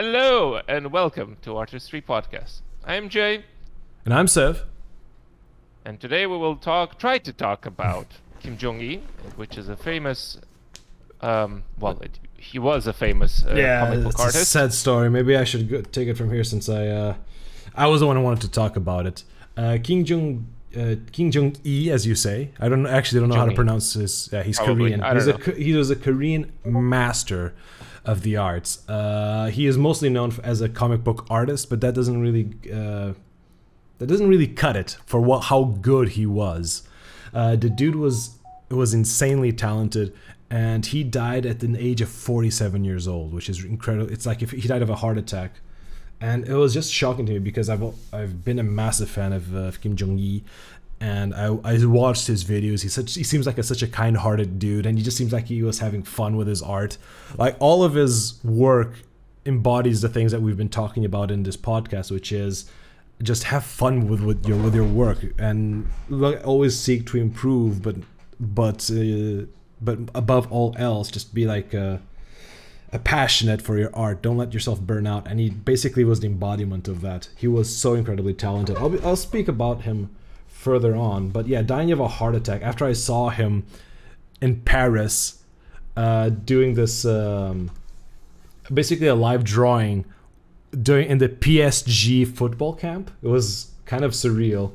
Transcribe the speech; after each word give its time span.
Hello 0.00 0.60
and 0.68 0.92
welcome 0.92 1.38
to 1.42 1.56
Artistry 1.56 2.00
Podcast. 2.00 2.60
I'm 2.84 3.08
Jay, 3.08 3.42
And 4.04 4.14
I'm 4.14 4.28
Sev. 4.28 4.62
and 5.84 5.98
today 6.00 6.24
we 6.24 6.36
will 6.38 6.54
talk, 6.54 7.00
try 7.00 7.18
to 7.18 7.32
talk 7.32 7.66
about 7.66 8.06
Kim 8.40 8.56
Jong 8.56 8.80
Il, 8.80 9.00
which 9.34 9.58
is 9.58 9.68
a 9.68 9.76
famous, 9.76 10.38
um, 11.20 11.64
well, 11.80 11.98
it, 12.00 12.20
he 12.36 12.60
was 12.60 12.86
a 12.86 12.92
famous 12.92 13.44
uh, 13.44 13.48
comic 13.48 14.04
book 14.04 14.14
it's 14.20 14.36
a 14.36 14.44
sad 14.44 14.72
story. 14.72 15.10
Maybe 15.10 15.36
I 15.36 15.42
should 15.42 15.68
go, 15.68 15.82
take 15.82 16.06
it 16.06 16.14
from 16.16 16.30
here 16.30 16.44
since 16.44 16.68
I 16.68 16.86
uh, 16.86 17.14
I 17.74 17.88
was 17.88 17.98
the 17.98 18.06
one 18.06 18.14
who 18.14 18.22
wanted 18.22 18.42
to 18.42 18.52
talk 18.52 18.76
about 18.76 19.04
it. 19.04 19.24
Uh, 19.56 19.78
King 19.82 20.04
Jong 20.04 20.46
uh, 20.76 20.94
King 21.10 21.32
Jong 21.32 21.56
E, 21.66 21.90
as 21.90 22.06
you 22.06 22.14
say. 22.14 22.52
I 22.60 22.68
don't 22.68 22.86
actually 22.86 23.18
don't 23.18 23.30
know 23.30 23.34
how 23.34 23.46
to 23.46 23.54
pronounce 23.62 23.94
his. 23.94 24.28
Yeah, 24.32 24.44
he's 24.44 24.58
Probably. 24.58 24.90
Korean. 24.90 25.02
I 25.02 25.08
don't 25.08 25.16
He's 25.16 25.26
know. 25.26 25.38
Ko- 25.38 25.54
he 25.56 25.72
was 25.74 25.90
a 25.90 25.96
Korean 25.96 26.52
master 26.64 27.52
of 28.04 28.22
the 28.22 28.36
arts. 28.36 28.88
Uh, 28.88 29.46
he 29.46 29.66
is 29.66 29.76
mostly 29.76 30.08
known 30.08 30.32
as 30.42 30.60
a 30.60 30.68
comic 30.68 31.04
book 31.04 31.26
artist, 31.28 31.70
but 31.70 31.80
that 31.80 31.94
doesn't 31.94 32.20
really 32.20 32.50
uh, 32.72 33.12
that 33.98 34.06
doesn't 34.06 34.28
really 34.28 34.46
cut 34.46 34.76
it 34.76 34.96
for 35.06 35.20
what 35.20 35.44
how 35.44 35.64
good 35.64 36.10
he 36.10 36.26
was. 36.26 36.88
Uh, 37.34 37.56
the 37.56 37.68
dude 37.68 37.96
was 37.96 38.38
was 38.70 38.94
insanely 38.94 39.52
talented, 39.52 40.14
and 40.50 40.86
he 40.86 41.02
died 41.02 41.46
at 41.46 41.60
the 41.60 41.76
age 41.78 42.00
of 42.00 42.08
47 42.08 42.84
years 42.84 43.08
old, 43.08 43.32
which 43.32 43.48
is 43.48 43.64
incredible. 43.64 44.12
It's 44.12 44.26
like 44.26 44.42
if 44.42 44.50
he 44.50 44.68
died 44.68 44.82
of 44.82 44.90
a 44.90 44.96
heart 44.96 45.18
attack, 45.18 45.52
and 46.20 46.46
it 46.46 46.54
was 46.54 46.74
just 46.74 46.92
shocking 46.92 47.26
to 47.26 47.32
me 47.34 47.38
because 47.38 47.68
I've 47.68 47.82
I've 48.12 48.44
been 48.44 48.58
a 48.58 48.64
massive 48.64 49.10
fan 49.10 49.32
of, 49.32 49.54
uh, 49.54 49.58
of 49.60 49.80
Kim 49.80 49.96
Jong 49.96 50.18
Il, 50.18 50.40
and 51.00 51.34
I, 51.34 51.46
I 51.64 51.84
watched 51.86 52.26
his 52.26 52.44
videos. 52.44 52.82
He's 52.82 52.94
such 52.94 53.14
he 53.14 53.24
seems 53.24 53.46
like 53.46 53.58
a, 53.58 53.62
such 53.62 53.82
a 53.82 53.88
kind-hearted 53.88 54.58
dude, 54.58 54.86
and 54.86 54.98
he 54.98 55.04
just 55.04 55.16
seems 55.16 55.32
like 55.32 55.46
he 55.46 55.62
was 55.62 55.78
having 55.78 56.02
fun 56.02 56.36
with 56.36 56.48
his 56.48 56.62
art. 56.62 56.98
Like 57.36 57.56
all 57.60 57.84
of 57.84 57.94
his 57.94 58.42
work 58.44 58.94
embodies 59.46 60.00
the 60.00 60.08
things 60.08 60.32
that 60.32 60.42
we've 60.42 60.56
been 60.56 60.68
talking 60.68 61.04
about 61.04 61.30
in 61.30 61.42
this 61.42 61.56
podcast, 61.56 62.10
which 62.10 62.32
is 62.32 62.70
just 63.22 63.44
have 63.44 63.64
fun 63.64 64.08
with, 64.08 64.20
with 64.20 64.46
your 64.46 64.58
with 64.58 64.74
your 64.74 64.84
work 64.84 65.18
and 65.38 65.88
always 66.44 66.78
seek 66.78 67.06
to 67.06 67.18
improve, 67.18 67.82
but 67.82 67.96
but 68.38 68.90
uh, 68.90 69.46
but 69.80 69.98
above 70.14 70.50
all 70.52 70.74
else, 70.78 71.10
just 71.10 71.34
be 71.34 71.46
like. 71.46 71.74
Uh, 71.74 71.98
a 72.90 72.98
passionate 72.98 73.60
for 73.60 73.76
your 73.78 73.94
art. 73.94 74.22
Don't 74.22 74.38
let 74.38 74.54
yourself 74.54 74.80
burn 74.80 75.06
out. 75.06 75.26
And 75.28 75.38
he 75.38 75.50
basically 75.50 76.04
was 76.04 76.20
the 76.20 76.26
embodiment 76.26 76.88
of 76.88 77.02
that. 77.02 77.28
He 77.36 77.46
was 77.46 77.76
so 77.76 77.92
incredibly 77.92 78.32
talented. 78.32 78.78
I'll, 78.78 78.88
be, 78.88 78.98
I'll 79.00 79.14
speak 79.14 79.46
about 79.46 79.82
him 79.82 80.08
further 80.58 80.96
on. 80.96 81.28
But 81.28 81.46
yeah, 81.46 81.62
dying 81.62 81.92
of 81.92 82.00
a 82.00 82.08
heart 82.08 82.34
attack 82.34 82.62
after 82.62 82.84
I 82.84 82.92
saw 82.92 83.28
him 83.28 83.64
in 84.40 84.60
Paris 84.62 85.42
uh, 85.96 86.30
doing 86.30 86.74
this, 86.74 87.04
um, 87.04 87.70
basically 88.72 89.06
a 89.06 89.14
live 89.14 89.44
drawing 89.44 90.04
doing 90.82 91.08
in 91.08 91.18
the 91.18 91.28
PSG 91.28 92.26
football 92.26 92.74
camp. 92.74 93.12
It 93.22 93.28
was 93.28 93.70
kind 93.86 94.04
of 94.04 94.12
surreal. 94.12 94.72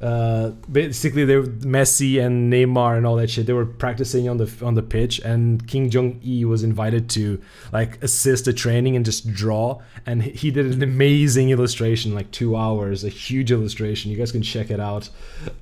Uh, 0.00 0.50
basically, 0.70 1.24
they 1.24 1.34
were 1.34 1.42
Messi 1.42 2.24
and 2.24 2.52
Neymar 2.52 2.96
and 2.96 3.04
all 3.04 3.16
that 3.16 3.30
shit. 3.30 3.46
They 3.46 3.52
were 3.52 3.66
practicing 3.66 4.28
on 4.28 4.36
the 4.36 4.48
on 4.62 4.74
the 4.74 4.82
pitch, 4.82 5.18
and 5.20 5.66
King 5.66 5.90
Jong 5.90 6.20
E 6.24 6.44
was 6.44 6.62
invited 6.62 7.10
to 7.10 7.40
like 7.72 8.00
assist 8.02 8.44
the 8.44 8.52
training 8.52 8.94
and 8.94 9.04
just 9.04 9.32
draw. 9.32 9.80
And 10.06 10.22
he- 10.22 10.52
did 10.52 10.66
an 10.66 10.82
amazing 10.82 11.50
illustration, 11.50 12.14
like 12.14 12.30
two 12.30 12.56
hours, 12.56 13.02
a 13.02 13.08
huge 13.08 13.50
illustration. 13.50 14.10
You 14.12 14.16
guys 14.16 14.30
can 14.32 14.42
check 14.42 14.70
it 14.70 14.78
out 14.80 15.10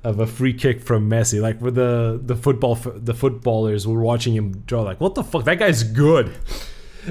of 0.04 0.20
a 0.20 0.26
free 0.26 0.52
kick 0.52 0.82
from 0.82 1.08
Messi. 1.08 1.40
Like 1.40 1.60
with 1.62 1.74
the 1.74 2.20
the 2.22 2.36
football 2.36 2.74
the 2.74 3.14
footballers 3.14 3.86
were 3.86 4.00
watching 4.02 4.34
him 4.34 4.62
draw. 4.66 4.82
Like, 4.82 5.00
what 5.00 5.14
the 5.14 5.24
fuck? 5.24 5.44
That 5.44 5.58
guy's 5.58 5.82
good. 5.82 6.34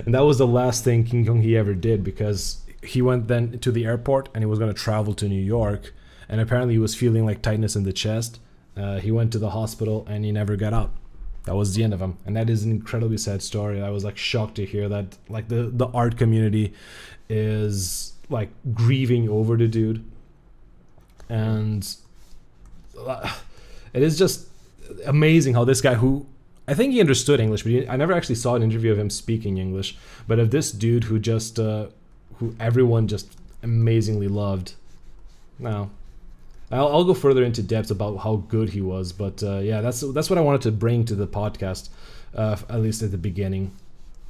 And 0.05 0.13
that 0.13 0.25
was 0.25 0.37
the 0.37 0.47
last 0.47 0.83
thing 0.83 1.05
King 1.05 1.25
Kong 1.25 1.41
he 1.41 1.57
ever 1.57 1.73
did 1.73 2.03
because 2.03 2.61
he 2.83 3.01
went 3.01 3.27
then 3.27 3.57
to 3.59 3.71
the 3.71 3.85
airport 3.85 4.29
and 4.33 4.43
he 4.43 4.45
was 4.45 4.59
to 4.59 4.73
travel 4.73 5.13
to 5.15 5.27
New 5.27 5.41
York. 5.41 5.93
And 6.29 6.41
apparently 6.41 6.73
he 6.73 6.79
was 6.79 6.95
feeling 6.95 7.25
like 7.25 7.41
tightness 7.41 7.75
in 7.75 7.83
the 7.83 7.93
chest. 7.93 8.39
Uh, 8.75 8.99
he 8.99 9.11
went 9.11 9.31
to 9.33 9.39
the 9.39 9.51
hospital 9.51 10.05
and 10.09 10.25
he 10.25 10.31
never 10.31 10.55
got 10.55 10.73
out. 10.73 10.91
That 11.45 11.55
was 11.55 11.75
the 11.75 11.83
end 11.83 11.93
of 11.93 12.01
him. 12.01 12.17
And 12.25 12.35
that 12.35 12.49
is 12.49 12.63
an 12.63 12.71
incredibly 12.71 13.17
sad 13.17 13.41
story. 13.41 13.81
I 13.81 13.89
was 13.89 14.03
like 14.03 14.17
shocked 14.17 14.55
to 14.55 14.65
hear 14.65 14.89
that 14.89 15.17
like 15.29 15.47
the, 15.47 15.69
the 15.71 15.87
art 15.87 16.17
community 16.17 16.73
is 17.29 18.13
like 18.29 18.49
grieving 18.73 19.29
over 19.29 19.55
the 19.55 19.67
dude. 19.67 20.03
And 21.29 21.87
uh, 22.99 23.33
it 23.93 24.01
is 24.01 24.17
just 24.17 24.47
amazing 25.05 25.53
how 25.53 25.63
this 25.65 25.81
guy 25.81 25.93
who 25.93 26.25
I 26.67 26.73
think 26.73 26.93
he 26.93 26.99
understood 26.99 27.39
English, 27.39 27.63
but 27.63 27.71
he, 27.71 27.87
I 27.87 27.95
never 27.95 28.13
actually 28.13 28.35
saw 28.35 28.55
an 28.55 28.63
interview 28.63 28.91
of 28.91 28.97
him 28.97 29.09
speaking 29.09 29.57
English. 29.57 29.97
But 30.27 30.39
of 30.39 30.49
this 30.49 30.71
dude 30.71 31.05
who 31.05 31.19
just, 31.19 31.59
uh, 31.59 31.87
who 32.37 32.55
everyone 32.59 33.07
just 33.07 33.37
amazingly 33.61 34.27
loved. 34.27 34.73
Now, 35.59 35.91
I'll, 36.71 36.87
I'll 36.87 37.03
go 37.03 37.13
further 37.13 37.43
into 37.43 37.61
depth 37.61 37.91
about 37.91 38.17
how 38.17 38.37
good 38.47 38.69
he 38.69 38.81
was. 38.81 39.11
But 39.13 39.43
uh, 39.43 39.59
yeah, 39.59 39.81
that's 39.81 40.01
that's 40.13 40.29
what 40.29 40.37
I 40.39 40.41
wanted 40.41 40.61
to 40.61 40.71
bring 40.71 41.05
to 41.05 41.15
the 41.15 41.27
podcast, 41.27 41.89
uh, 42.35 42.57
at 42.69 42.79
least 42.81 43.01
at 43.03 43.11
the 43.11 43.17
beginning. 43.17 43.71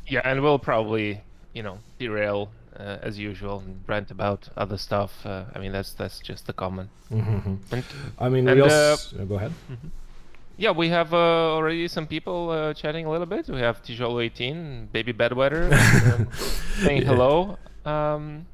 Yeah, 0.07 0.21
and 0.23 0.41
we'll 0.43 0.59
probably, 0.59 1.21
you 1.53 1.63
know, 1.63 1.79
derail 1.97 2.51
uh, 2.79 2.97
as 3.01 3.17
usual 3.17 3.59
and 3.65 3.83
rant 3.87 4.11
about 4.11 4.49
other 4.57 4.77
stuff. 4.77 5.25
Uh, 5.25 5.45
I 5.55 5.59
mean, 5.59 5.71
that's 5.71 5.93
that's 5.93 6.19
just 6.19 6.45
the 6.47 6.53
common. 6.53 6.89
Mhm. 7.11 7.57
And 7.71 7.83
I 8.19 8.29
mean, 8.29 8.47
And, 8.47 8.61
we 8.61 8.67
uh, 8.67 8.91
also 8.91 9.25
go 9.25 9.35
ahead. 9.35 9.51
yeah, 10.57 10.71
we 10.71 10.89
have 10.89 11.13
uh, 11.13 11.55
already 11.55 11.87
some 11.87 12.05
people 12.05 12.49
uh, 12.49 12.73
chatting 12.73 13.05
a 13.05 13.09
little 13.11 13.25
bit. 13.25 13.47
We 13.47 13.59
have 13.61 13.81
Tijolo 13.81 14.23
18, 14.23 14.89
Baby 14.91 15.13
Bedwetter, 15.13 15.71
um, 15.71 16.27
saying 16.83 17.01
Yeah. 17.01 17.07
hello. 17.07 17.57
Um, 17.85 18.45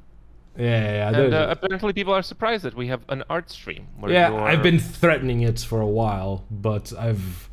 Yeah, 0.56 0.64
yeah, 0.64 1.08
and 1.08 1.34
uh, 1.34 1.46
apparently, 1.50 1.92
people 1.94 2.12
are 2.12 2.22
surprised 2.22 2.62
that 2.64 2.74
we 2.74 2.88
have 2.88 3.00
an 3.08 3.22
art 3.30 3.50
stream. 3.50 3.86
Where 3.98 4.12
yeah 4.12 4.28
you're- 4.30 4.42
i've 4.42 4.62
been 4.62 4.78
threatening 4.78 5.40
it 5.40 5.60
for 5.60 5.80
a 5.80 5.86
while 5.86 6.44
but 6.50 6.92
i've 6.98 7.48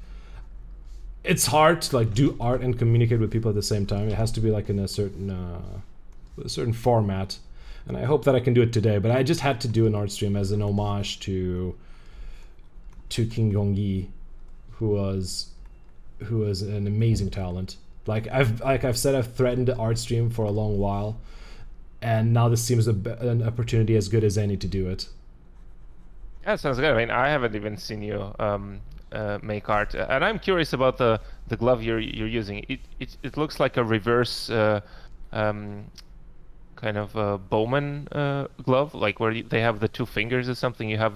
it's 1.24 1.46
hard 1.46 1.82
to 1.84 1.96
like 1.96 2.14
do 2.14 2.36
art 2.40 2.62
and 2.62 2.78
communicate 2.78 3.20
with 3.20 3.32
people 3.32 3.50
at 3.50 3.56
the 3.56 3.64
same 3.64 3.86
time 3.86 4.10
it 4.10 4.16
has 4.16 4.32
to 4.32 4.42
be 4.42 4.52
like 4.52 4.70
in 4.70 4.80
a 4.80 4.88
certain 4.88 5.30
uh, 5.30 5.62
a 6.44 6.50
certain 6.50 6.74
format 6.74 7.38
and 7.88 7.96
i 7.98 8.04
hope 8.04 8.24
that 8.26 8.36
i 8.36 8.40
can 8.40 8.54
do 8.54 8.62
it 8.62 8.72
today 8.74 8.98
but 8.98 9.12
i 9.12 9.24
just 9.24 9.42
had 9.42 9.60
to 9.62 9.68
do 9.68 9.86
an 9.88 9.96
art 9.96 10.12
stream 10.12 10.36
as 10.36 10.52
an 10.52 10.62
homage 10.62 11.20
to 11.22 11.76
to 13.10 13.26
king 13.26 13.52
Gongyi, 13.52 14.08
who 14.74 14.90
was 14.90 15.50
who 16.20 16.40
was 16.40 16.62
an 16.62 16.86
amazing 16.88 17.30
talent 17.30 17.78
like 18.08 18.28
i've 18.30 18.60
like 18.62 18.84
i've 18.84 18.98
said 18.98 19.16
i've 19.16 19.34
threatened 19.34 19.68
the 19.68 19.76
art 19.78 19.98
stream 19.98 20.30
for 20.30 20.46
a 20.46 20.52
long 20.52 20.78
while 20.78 21.18
and 22.02 22.34
now 22.34 22.48
this 22.50 22.64
seems 22.64 22.88
a, 22.88 22.92
an 23.20 23.44
opportunity 23.44 23.96
as 23.96 24.08
good 24.10 24.24
as 24.24 24.38
any 24.38 24.56
to 24.58 24.68
do 24.68 24.88
it 24.90 25.10
Yeah, 26.46 26.56
sounds 26.58 26.80
good. 26.80 26.94
I 26.94 26.98
mean, 26.98 27.12
I 27.12 27.28
haven't 27.30 27.56
even 27.56 27.78
seen 27.78 28.02
you 28.02 28.34
um, 28.40 28.80
uh, 29.12 29.38
make 29.44 29.70
art, 29.70 29.94
Uh, 29.96 30.08
and 30.10 30.24
I'm 30.24 30.40
curious 30.40 30.74
about 30.74 30.98
the, 30.98 31.20
the 31.48 31.58
glove 31.58 31.84
you're 31.84 32.00
you're 32.00 32.28
using. 32.40 32.66
It 32.70 32.80
it, 33.00 33.18
it 33.24 33.38
looks 33.38 33.60
like 33.60 33.78
a 33.78 33.84
reverse 33.84 34.50
uh, 34.50 34.80
um, 35.34 35.86
kind 36.76 36.98
of 36.98 37.16
uh, 37.16 37.38
Bowman 37.50 38.08
uh, 38.12 38.48
glove, 38.64 38.96
like 38.96 39.20
where 39.20 39.34
they 39.44 39.62
have 39.62 39.80
the 39.80 39.88
two 39.88 40.06
fingers 40.06 40.48
or 40.48 40.56
something. 40.56 40.90
You 40.90 40.98
have, 40.98 41.14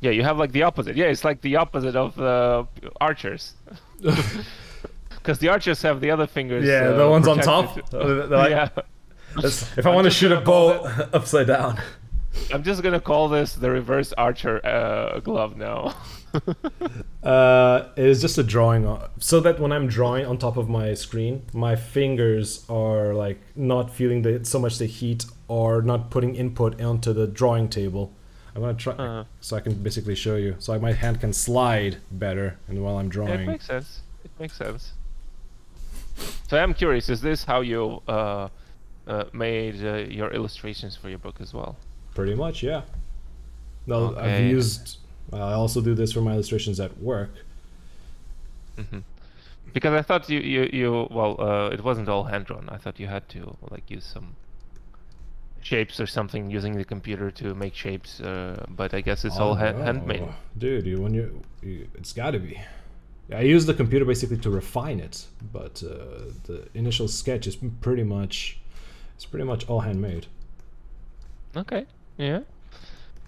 yeah, 0.00 0.12
you 0.12 0.22
have 0.24 0.36
like 0.42 0.52
the 0.52 0.62
opposite. 0.64 0.94
Yeah, 0.96 1.06
it's 1.12 1.24
like 1.24 1.40
the 1.40 1.56
opposite 1.56 1.96
of 1.96 2.14
the 2.14 2.66
archers. 3.00 3.54
Because 5.18 5.38
the 5.38 5.48
archers 5.48 5.80
have 5.82 6.00
the 6.00 6.10
other 6.10 6.26
fingers. 6.26 6.64
Yeah, 6.66 6.90
uh, 6.90 6.96
the 6.98 7.08
ones 7.08 7.26
on 7.28 7.38
top. 7.38 7.78
Uh, 7.94 8.26
like- 8.28 8.50
yeah, 8.50 8.68
If 9.76 9.86
I 9.86 9.94
want 9.94 10.04
to 10.04 10.10
shoot 10.10 10.32
a 10.32 10.40
bow 10.40 10.84
upside 11.12 11.46
down. 11.46 11.80
I'm 12.52 12.62
just 12.64 12.82
gonna 12.82 13.00
call 13.00 13.28
this 13.28 13.54
the 13.54 13.70
reverse 13.70 14.12
archer 14.14 14.64
uh, 14.66 15.20
glove 15.20 15.56
now. 15.56 15.94
Uh, 17.22 17.88
it 17.96 18.04
is 18.04 18.20
just 18.20 18.36
a 18.36 18.42
drawing, 18.42 18.84
on, 18.84 19.08
so 19.18 19.40
that 19.40 19.58
when 19.58 19.72
I'm 19.72 19.86
drawing 19.86 20.26
on 20.26 20.36
top 20.36 20.58
of 20.58 20.68
my 20.68 20.92
screen, 20.92 21.42
my 21.54 21.74
fingers 21.74 22.66
are 22.68 23.14
like 23.14 23.40
not 23.56 23.90
feeling 23.90 24.20
the 24.20 24.44
so 24.44 24.58
much 24.58 24.76
the 24.76 24.84
heat 24.84 25.24
or 25.48 25.80
not 25.80 26.10
putting 26.10 26.34
input 26.34 26.78
onto 26.82 27.14
the 27.14 27.26
drawing 27.26 27.68
table. 27.70 28.12
I'm 28.54 28.60
gonna 28.60 28.74
try 28.74 28.92
Uh-huh. 28.92 29.24
so 29.40 29.56
I 29.56 29.60
can 29.60 29.74
basically 29.82 30.14
show 30.14 30.36
you, 30.36 30.56
so 30.58 30.78
my 30.78 30.92
hand 30.92 31.20
can 31.20 31.32
slide 31.32 31.96
better, 32.10 32.58
and 32.68 32.82
while 32.84 32.98
I'm 32.98 33.06
Yeah, 33.06 33.10
drawing. 33.12 33.40
it 33.40 33.46
makes 33.46 33.66
sense. 33.66 34.02
It 34.22 34.30
makes 34.38 34.56
sense. 34.58 34.92
So 36.48 36.58
I'm 36.58 36.74
curious, 36.74 37.08
is 37.08 37.22
this 37.22 37.44
how 37.44 37.62
you 37.62 38.02
uh, 38.06 38.48
uh, 39.06 39.24
made 39.32 39.84
uh, 39.84 39.96
your 40.08 40.30
illustrations 40.32 40.96
for 40.96 41.08
your 41.08 41.18
book 41.18 41.36
as 41.40 41.52
well? 41.54 41.76
Pretty 42.14 42.34
much, 42.34 42.62
yeah. 42.62 42.82
No, 43.86 44.16
I've 44.16 44.16
Okay. 44.16 44.48
used. 44.48 44.98
I 45.32 45.52
also 45.52 45.80
do 45.80 45.94
this 45.94 46.12
for 46.12 46.20
my 46.20 46.32
illustrations 46.32 46.78
at 46.80 46.98
work. 46.98 47.30
hmm 48.76 48.98
Because 49.72 49.92
I 49.94 50.02
thought 50.02 50.28
you, 50.30 50.40
you, 50.40 50.70
you 50.72 51.08
well, 51.10 51.40
uh, 51.40 51.68
it 51.70 51.82
wasn't 51.82 52.08
all 52.08 52.24
hand 52.24 52.46
drawn. 52.46 52.68
I 52.68 52.76
thought 52.78 53.00
you 53.00 53.08
had 53.08 53.28
to 53.30 53.56
like 53.70 53.90
use 53.90 54.04
some 54.04 54.36
shapes 55.62 55.98
or 55.98 56.06
something 56.06 56.50
using 56.50 56.76
the 56.76 56.84
computer 56.84 57.30
to 57.30 57.54
make 57.54 57.74
shapes. 57.74 58.20
Uh, 58.20 58.64
but 58.68 58.94
I 58.94 59.00
guess 59.00 59.24
it's 59.24 59.38
all 59.38 59.52
Oh, 59.52 59.54
ha- 59.54 59.72
no. 59.72 59.82
handmade. 59.82 60.28
Dude, 60.58 60.86
you, 60.86 61.00
when 61.00 61.14
you, 61.14 61.42
you 61.62 61.88
it's 61.94 62.12
got 62.12 62.32
to 62.32 62.38
be. 62.38 62.60
I 63.32 63.40
use 63.40 63.64
the 63.66 63.74
computer 63.74 64.04
basically 64.04 64.36
to 64.38 64.50
refine 64.50 65.00
it, 65.00 65.26
but 65.52 65.82
uh, 65.82 66.30
the 66.44 66.68
initial 66.74 67.08
sketch 67.08 67.46
is 67.46 67.56
pretty 67.80 68.02
much 68.04 68.58
It's 69.16 69.24
pretty 69.24 69.44
much 69.44 69.68
all 69.68 69.80
handmade. 69.80 70.26
Okay. 71.56 71.86
Yeah. 72.16 72.40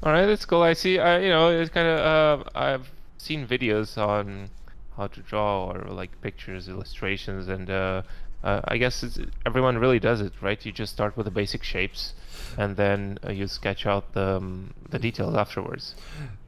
All 0.03 0.13
right, 0.13 0.27
that's 0.27 0.45
cool. 0.45 0.63
I 0.63 0.75
see. 0.75 0.99
I 0.99 1.21
you 1.21 1.31
know 1.31 1.49
it's 1.49 1.71
kind 1.71 1.89
of 1.89 2.47
uh, 2.47 2.51
I've 2.55 2.91
seen 3.19 3.47
videos 3.47 3.97
on 3.97 4.51
how 4.97 5.07
to 5.07 5.21
draw 5.21 5.71
or 5.71 5.85
like 5.91 6.21
pictures, 6.21 6.69
illustrations, 6.69 7.49
and 7.49 7.71
uh, 7.71 8.03
uh, 8.45 8.61
I 8.65 8.77
guess 8.77 9.03
it's, 9.03 9.19
everyone 9.45 9.79
really 9.79 9.99
does 9.99 10.21
it, 10.21 10.33
right? 10.41 10.65
You 10.65 10.73
just 10.73 10.93
start 10.93 11.17
with 11.17 11.25
the 11.25 11.31
basic 11.31 11.63
shapes, 11.63 12.15
and 12.57 12.77
then 12.77 13.19
uh, 13.27 13.33
you 13.33 13.47
sketch 13.47 13.87
out 13.87 14.13
the 14.13 14.37
um, 14.37 14.75
the 14.91 14.99
details 14.99 15.35
afterwards. 15.35 15.95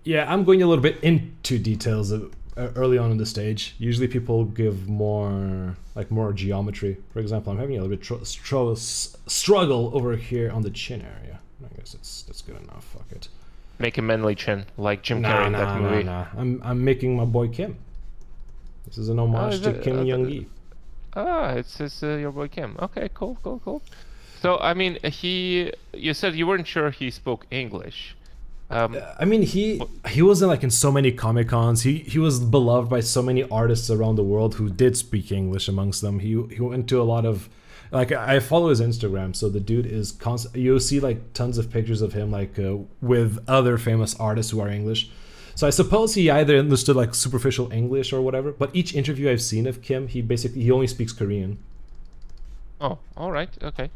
Yeah, 0.04 0.30
I'm 0.32 0.44
going 0.44 0.62
a 0.62 0.66
little 0.66 0.82
bit 0.82 0.98
into 1.02 1.58
details 1.58 2.10
of, 2.10 2.32
early 2.76 2.98
on 2.98 3.10
in 3.10 3.16
the 3.18 3.26
stage. 3.26 3.74
Usually, 3.78 4.08
people 4.08 4.44
give 4.44 4.88
more 4.88 5.76
like 5.94 6.10
more 6.10 6.32
geometry. 6.32 6.96
For 7.12 7.20
example, 7.20 7.52
I'm 7.52 7.58
having 7.58 7.76
a 7.76 7.82
little 7.82 7.96
bit 7.96 8.02
tr- 8.02 8.24
str- 8.24 8.74
struggle 9.26 9.90
over 9.94 10.16
here 10.16 10.50
on 10.50 10.62
the 10.62 10.70
chin 10.70 11.02
area. 11.02 11.38
I 11.64 11.76
guess 11.76 11.94
it's 11.94 12.22
that's 12.22 12.42
good 12.42 12.60
enough. 12.62 12.84
Fuck 12.84 13.10
it. 13.12 13.28
Make 13.78 13.96
a 13.98 14.02
manly 14.02 14.34
chin 14.34 14.66
like 14.76 15.02
Jim 15.02 15.20
Nah, 15.20 15.28
Carrey 15.30 15.46
in 15.46 15.52
nah, 15.52 15.58
that 15.58 15.80
nah, 15.80 15.90
movie. 15.90 16.02
nah. 16.04 16.26
I'm 16.36 16.60
I'm 16.64 16.84
making 16.84 17.16
my 17.16 17.24
boy 17.24 17.48
Kim. 17.48 17.76
This 18.86 18.98
is 18.98 19.08
an 19.08 19.18
homage 19.18 19.54
is 19.54 19.60
to 19.62 19.70
it? 19.70 19.82
Kim 19.82 19.98
Uh, 20.00 20.02
Young 20.02 20.28
Gi. 20.28 20.46
Ah, 21.14 21.50
it 21.50 21.66
says 21.66 22.02
uh, 22.02 22.16
your 22.16 22.32
boy 22.32 22.48
Kim. 22.48 22.76
Okay, 22.80 23.08
cool, 23.14 23.36
cool, 23.42 23.60
cool. 23.64 23.82
So 24.40 24.58
I 24.58 24.74
mean, 24.74 24.98
he. 25.04 25.72
You 25.92 26.14
said 26.14 26.34
you 26.36 26.46
weren't 26.46 26.66
sure 26.66 26.90
he 26.90 27.10
spoke 27.10 27.46
English. 27.50 28.14
Um, 28.70 28.98
I 29.18 29.24
mean, 29.24 29.42
he 29.42 29.82
he 30.08 30.20
wasn't 30.20 30.50
like 30.50 30.62
in 30.62 30.70
so 30.70 30.92
many 30.92 31.10
comic 31.10 31.48
cons. 31.48 31.82
He 31.82 31.98
he 31.98 32.18
was 32.18 32.38
beloved 32.38 32.90
by 32.90 33.00
so 33.00 33.22
many 33.22 33.42
artists 33.44 33.90
around 33.90 34.16
the 34.16 34.24
world 34.24 34.56
who 34.56 34.68
did 34.68 34.96
speak 34.96 35.32
English. 35.32 35.68
Amongst 35.68 36.02
them, 36.02 36.18
he 36.18 36.42
he 36.54 36.60
went 36.60 36.88
to 36.88 37.00
a 37.00 37.04
lot 37.04 37.24
of 37.24 37.48
like 37.90 38.12
I 38.12 38.40
follow 38.40 38.68
his 38.68 38.80
Instagram. 38.80 39.34
So 39.34 39.48
the 39.48 39.60
dude 39.60 39.86
is 39.86 40.12
constant. 40.12 40.56
You'll 40.56 40.80
see 40.80 41.00
like 41.00 41.32
tons 41.32 41.56
of 41.56 41.70
pictures 41.70 42.02
of 42.02 42.12
him 42.12 42.30
like 42.30 42.58
uh, 42.58 42.76
with 43.00 43.42
other 43.48 43.78
famous 43.78 44.14
artists 44.16 44.52
who 44.52 44.60
are 44.60 44.68
English. 44.68 45.10
So 45.54 45.66
I 45.66 45.70
suppose 45.70 46.14
he 46.14 46.30
either 46.30 46.56
understood 46.58 46.94
like 46.94 47.14
superficial 47.14 47.72
English 47.72 48.12
or 48.12 48.20
whatever. 48.20 48.52
But 48.52 48.70
each 48.74 48.94
interview 48.94 49.30
I've 49.30 49.42
seen 49.42 49.66
of 49.66 49.82
Kim, 49.82 50.08
he 50.08 50.20
basically 50.20 50.62
he 50.62 50.70
only 50.70 50.86
speaks 50.86 51.12
Korean. 51.12 51.58
oh, 52.80 52.98
all 53.16 53.32
right, 53.32 53.50
okay. 53.62 53.90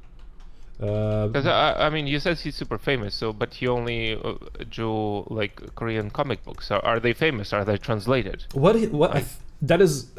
Uh, 0.82 1.29
Because 1.29 1.46
I, 1.46 1.87
I 1.87 1.90
mean, 1.90 2.06
you 2.06 2.19
said 2.19 2.38
he's 2.38 2.56
super 2.56 2.79
famous, 2.79 3.14
so 3.14 3.32
but 3.32 3.55
he 3.55 3.69
only 3.69 4.14
uh, 4.14 4.34
drew 4.69 5.25
like 5.31 5.75
Korean 5.75 6.11
comic 6.11 6.44
books. 6.44 6.70
Are, 6.70 6.84
are 6.84 6.99
they 7.00 7.12
famous? 7.12 7.52
Are 7.52 7.64
they 7.64 7.76
translated? 7.79 8.44
What 8.52 8.75
he- 8.76 8.87
what 9.00 9.11
I 9.11 9.20
th- 9.20 9.37
that 9.62 9.81
is 9.81 10.11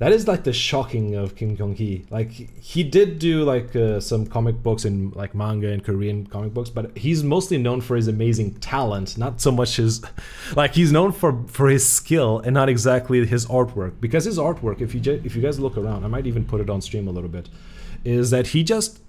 that 0.00 0.12
is 0.12 0.28
like 0.28 0.44
the 0.44 0.52
shocking 0.52 1.14
of 1.16 1.34
Kim 1.36 1.56
Jong 1.56 1.74
Hee. 1.74 2.04
Like 2.10 2.30
he 2.32 2.82
did 2.84 3.18
do 3.18 3.44
like 3.44 3.74
uh, 3.76 4.00
some 4.00 4.26
comic 4.26 4.62
books 4.62 4.84
and 4.84 5.14
like 5.16 5.34
manga 5.34 5.68
and 5.70 5.82
Korean 5.84 6.26
comic 6.26 6.52
books, 6.54 6.70
but 6.70 6.96
he's 6.96 7.22
mostly 7.24 7.58
known 7.58 7.80
for 7.80 7.94
his 7.96 8.08
amazing 8.08 8.54
talent, 8.60 9.18
not 9.18 9.40
so 9.40 9.50
much 9.52 9.76
his 9.76 10.02
like 10.56 10.74
he's 10.74 10.90
known 10.92 11.12
for 11.12 11.44
for 11.46 11.68
his 11.68 11.88
skill 11.88 12.40
and 12.44 12.54
not 12.54 12.68
exactly 12.68 13.24
his 13.26 13.46
artwork. 13.46 14.00
Because 14.00 14.24
his 14.24 14.38
artwork, 14.38 14.80
if 14.80 14.94
you 14.94 15.00
if 15.24 15.36
you 15.36 15.42
guys 15.42 15.58
look 15.60 15.76
around, 15.76 16.04
I 16.04 16.08
might 16.08 16.26
even 16.26 16.44
put 16.44 16.60
it 16.60 16.68
on 16.70 16.80
stream 16.80 17.06
a 17.06 17.12
little 17.12 17.30
bit, 17.30 17.48
is 18.04 18.30
that 18.30 18.48
he 18.48 18.62
just 18.64 19.00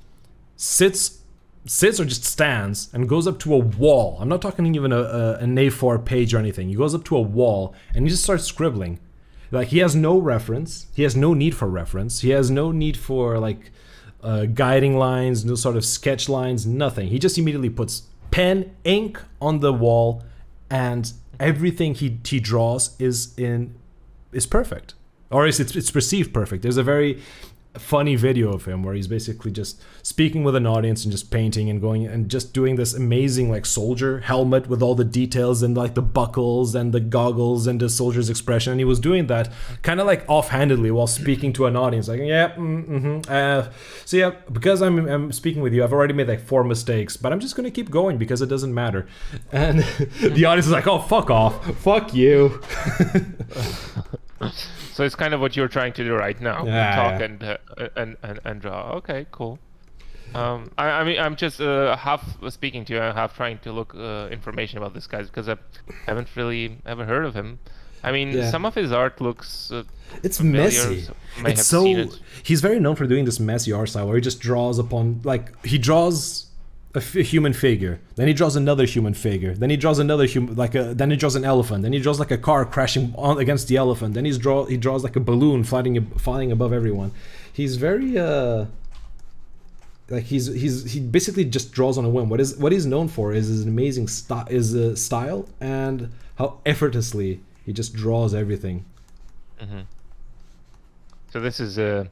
sits 0.60 1.20
sits 1.66 2.00
or 2.00 2.06
just 2.06 2.26
stands 2.26 2.90
and 2.94 3.08
goes 3.08 3.28
up 3.28 3.40
to 3.40 3.54
a 3.54 3.58
wall. 3.58 4.18
I'm 4.20 4.28
not 4.28 4.42
talking 4.42 4.74
even 4.76 4.92
a, 4.92 5.00
a, 5.00 5.34
an 5.36 5.56
A4 5.56 6.04
page 6.04 6.34
or 6.34 6.38
anything. 6.38 6.68
He 6.68 6.76
goes 6.76 6.94
up 6.94 7.04
to 7.06 7.16
a 7.16 7.22
wall 7.22 7.74
and 7.94 8.06
he 8.06 8.10
just 8.10 8.24
starts 8.24 8.44
scribbling. 8.44 9.00
Like 9.52 9.70
he 9.70 9.80
has 9.80 9.96
no 9.96 10.18
reference. 10.18 10.88
He 10.94 11.04
has 11.04 11.16
no 11.16 11.34
need 11.34 11.56
for 11.56 11.68
reference. 11.68 12.22
He 12.22 12.32
has 12.32 12.52
no 12.52 12.72
need 12.72 12.98
for 12.98 13.40
like 13.40 13.72
uh, 14.22 14.46
guiding 14.46 14.98
lines, 14.98 15.46
no 15.46 15.56
sort 15.56 15.78
of 15.78 15.86
sketch 15.86 16.28
lines, 16.28 16.66
nothing. 16.66 17.08
He 17.08 17.20
just 17.20 17.38
immediately 17.38 17.70
puts 17.70 18.04
pen, 18.32 18.76
ink 18.84 19.22
on 19.42 19.60
the 19.60 19.72
wall, 19.74 20.24
and 20.70 21.12
everything 21.40 21.94
he 21.94 22.20
he 22.26 22.40
draws 22.40 23.00
is 23.00 23.34
in 23.38 23.76
is 24.34 24.46
perfect, 24.46 24.94
or 25.32 25.48
is 25.48 25.60
it's, 25.60 25.76
it's 25.76 25.92
perceived 25.92 26.34
perfect. 26.34 26.64
There's 26.64 26.78
a 26.78 26.84
very 26.84 27.22
funny 27.78 28.16
video 28.16 28.52
of 28.52 28.66
him 28.66 28.82
where 28.82 28.96
he's 28.96 29.08
basically 29.08 29.52
just 29.52 29.82
speaking 30.02 30.44
with 30.44 30.56
an 30.56 30.66
audience 30.66 31.04
and 31.06 31.12
just 31.12 31.30
painting 31.30 31.70
and 31.70 31.80
going 31.80 32.08
and 32.08 32.30
just 32.30 32.52
doing 32.52 32.76
this 32.78 32.96
amazing 32.96 33.50
like 33.52 33.66
soldier 33.66 34.22
helmet 34.22 34.68
with 34.68 34.82
all 34.82 34.96
the 34.96 35.04
details 35.04 35.62
and 35.62 35.78
like 35.78 35.94
the 35.94 36.02
buckles 36.02 36.74
and 36.74 36.94
the 36.94 37.00
goggles 37.00 37.68
and 37.68 37.80
the 37.80 37.88
soldier's 37.88 38.30
expression. 38.30 38.72
And 38.72 38.80
he 38.80 38.86
was 38.86 39.00
doing 39.00 39.28
that 39.28 39.52
kind 39.84 40.00
of 40.00 40.08
like 40.08 40.26
offhandedly 40.28 40.90
while 40.90 41.08
speaking 41.08 41.54
to 41.54 41.68
an 41.68 41.76
audience 41.76 42.08
like 42.08 42.20
yeah 42.22 42.50
mm, 42.56 42.88
mm-hmm, 42.88 43.32
uh, 43.32 43.72
so 44.06 44.18
yeah 44.18 44.32
because 44.52 44.82
I'm, 44.82 45.08
I'm 45.08 45.32
speaking 45.32 45.62
with 45.62 45.74
you 45.74 45.84
i've 45.84 45.94
already 45.94 46.14
made 46.14 46.28
like 46.28 46.42
four 46.42 46.64
mistakes 46.64 47.18
but 47.18 47.32
i'm 47.32 47.40
just 47.40 47.56
gonna 47.56 47.72
keep 47.72 47.90
going 47.90 48.18
because 48.18 48.42
it 48.42 48.48
doesn't 48.48 48.74
matter. 48.74 49.08
And 49.52 49.80
the 50.22 50.46
audience 50.46 50.66
is 50.66 50.72
like 50.72 50.88
oh 50.88 51.00
fuck 51.00 51.30
off. 51.30 51.66
Fuck 51.78 52.14
you 52.14 52.62
So 55.00 55.06
it's 55.06 55.16
kind 55.16 55.34
of 55.34 55.40
what 55.40 55.56
you're 55.56 55.70
trying 55.70 55.94
to 55.94 56.04
do 56.04 56.14
right 56.14 56.40
now. 56.42 56.66
Yeah, 56.66 56.94
Talk 56.96 57.20
yeah. 57.20 57.26
and, 57.26 57.44
uh, 57.44 57.58
and 57.96 58.18
and 58.22 58.40
and 58.44 58.62
draw. 58.62 58.92
Okay, 59.00 59.26
cool. 59.32 59.58
Um, 60.36 60.72
I, 60.78 60.86
I 61.00 61.04
mean, 61.06 61.18
I'm 61.18 61.38
just 61.38 61.62
uh, 61.62 61.96
half 61.96 62.22
speaking 62.50 62.84
to 62.88 62.94
you, 62.94 63.00
and 63.00 63.18
half 63.18 63.34
trying 63.34 63.60
to 63.60 63.72
look 63.72 63.96
uh, 63.96 64.28
information 64.30 64.78
about 64.78 64.94
this 64.94 65.08
guy 65.08 65.22
because 65.24 65.48
I 65.48 65.56
haven't 66.06 66.28
really 66.36 66.80
ever 66.86 67.06
heard 67.06 67.24
of 67.24 67.34
him. 67.34 67.60
I 68.04 68.12
mean, 68.12 68.28
Yeah. 68.34 68.52
some 68.52 68.66
of 68.66 68.76
his 68.76 68.92
art 68.92 69.22
looks. 69.22 69.72
Uh, 69.72 69.84
It's 70.22 70.38
familiar, 70.38 70.66
messy. 70.66 71.02
so 71.02 71.14
It's 71.46 71.66
so 71.66 71.86
it. 71.86 72.20
he's 72.44 72.60
very 72.60 72.80
known 72.82 72.96
for 72.98 73.08
doing 73.08 73.24
this 73.24 73.40
messy 73.40 73.72
art 73.72 73.88
style 73.90 74.06
where 74.08 74.18
he 74.18 74.22
just 74.22 74.42
draws 74.42 74.80
upon 74.80 75.22
like 75.24 75.46
he 75.66 75.78
draws 75.78 76.48
a 76.96 77.00
human 77.00 77.54
figure, 77.54 78.00
then 78.16 78.28
he 78.28 78.34
draws 78.34 78.56
another 78.56 78.86
human 78.86 79.14
figure, 79.14 79.54
then 79.54 79.70
he 79.70 79.78
draws 79.78 80.00
another 80.00 80.26
human 80.26 80.56
like 80.56 80.74
a 80.74 80.94
then 80.94 81.12
he 81.12 81.18
draws 81.18 81.36
an 81.36 81.46
elephant, 81.46 81.84
then 81.84 81.94
he 81.94 82.00
draws 82.00 82.20
like 82.20 82.32
a 82.32 82.38
car 82.38 82.66
crashing 82.66 83.14
on 83.18 83.38
against 83.38 83.68
the 83.68 83.78
elephant, 83.78 84.16
then 84.16 84.26
he's 84.26 84.38
draw 84.38 84.66
he 84.66 84.78
draws 84.78 85.04
like 85.04 85.16
a 85.16 85.20
balloon 85.20 85.64
flying 85.64 86.04
flying 86.18 86.52
above 86.52 86.74
everyone. 86.74 87.12
He's 87.54 87.76
very 87.76 88.18
uh 88.18 88.66
like 90.10 90.24
he's 90.24 90.48
he's 90.48 90.92
he 90.92 91.00
basically 91.00 91.46
just 91.46 91.72
draws 91.72 91.98
on 91.98 92.06
a 92.06 92.10
whim. 92.10 92.30
What 92.30 92.40
is 92.40 92.58
what 92.58 92.72
he's 92.72 92.88
known 92.88 93.08
for 93.08 93.34
is 93.34 93.48
his 93.48 93.66
amazing 93.66 94.08
style 94.08 94.48
is 94.50 94.76
uh, 94.76 94.96
style 94.96 95.48
and 95.62 96.12
how 96.38 96.60
effortlessly 96.66 97.42
he 97.66 97.74
just 97.74 97.94
draws 97.94 98.34
everything. 98.34 98.86
So 101.32 101.40
this 101.40 101.60
is 101.60 101.78
a, 101.78 102.10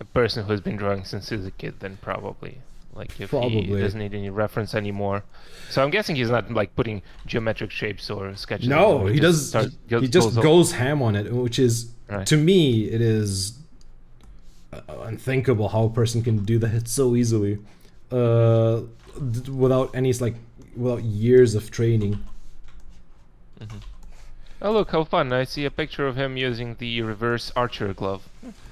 a 0.00 0.04
person 0.06 0.46
who's 0.46 0.62
been 0.62 0.76
drawing 0.76 1.04
since 1.04 1.28
he 1.28 1.36
was 1.36 1.46
a 1.46 1.50
kid, 1.50 1.80
then 1.80 1.98
probably. 2.00 2.58
Like 2.94 3.20
if 3.20 3.30
he 3.32 3.66
doesn't 3.66 3.98
need 3.98 4.14
any 4.14 4.30
reference 4.30 4.74
anymore. 4.74 5.24
So 5.70 5.82
I'm 5.82 5.90
guessing 5.90 6.14
he's 6.16 6.30
not 6.30 6.50
like 6.52 6.76
putting 6.76 7.02
geometric 7.26 7.70
shapes 7.72 8.08
or 8.08 8.36
sketches. 8.36 8.68
No, 8.68 8.90
anymore. 8.92 9.10
he 9.10 9.20
does. 9.20 9.48
starts- 9.48 9.76
he, 9.88 9.98
he 10.00 10.08
just 10.08 10.36
all- 10.36 10.42
goes 10.42 10.72
ham 10.72 11.02
on 11.02 11.16
it, 11.16 11.32
which 11.32 11.58
is 11.58 11.90
Right. 12.08 12.26
to 12.26 12.36
me, 12.36 12.84
it 12.84 13.00
is 13.00 13.58
uh, 14.72 14.80
unthinkable 15.02 15.68
how 15.70 15.84
a 15.84 15.90
person 15.90 16.22
can 16.22 16.44
do 16.44 16.58
that 16.58 16.86
so 16.98 17.16
easily, 17.16 17.58
uh, 18.12 18.82
without 19.50 19.94
any 19.94 20.12
like 20.12 20.34
without 20.76 21.02
years 21.02 21.54
of 21.54 21.70
training. 21.70 22.18
Oh 24.62 24.72
look, 24.72 24.90
how 24.92 25.04
fun! 25.04 25.32
I 25.32 25.44
see 25.44 25.64
a 25.64 25.70
picture 25.70 26.06
of 26.06 26.16
him 26.16 26.36
using 26.36 26.76
the 26.78 27.00
reverse 27.02 27.52
archer 27.56 27.92
glove. 27.92 28.28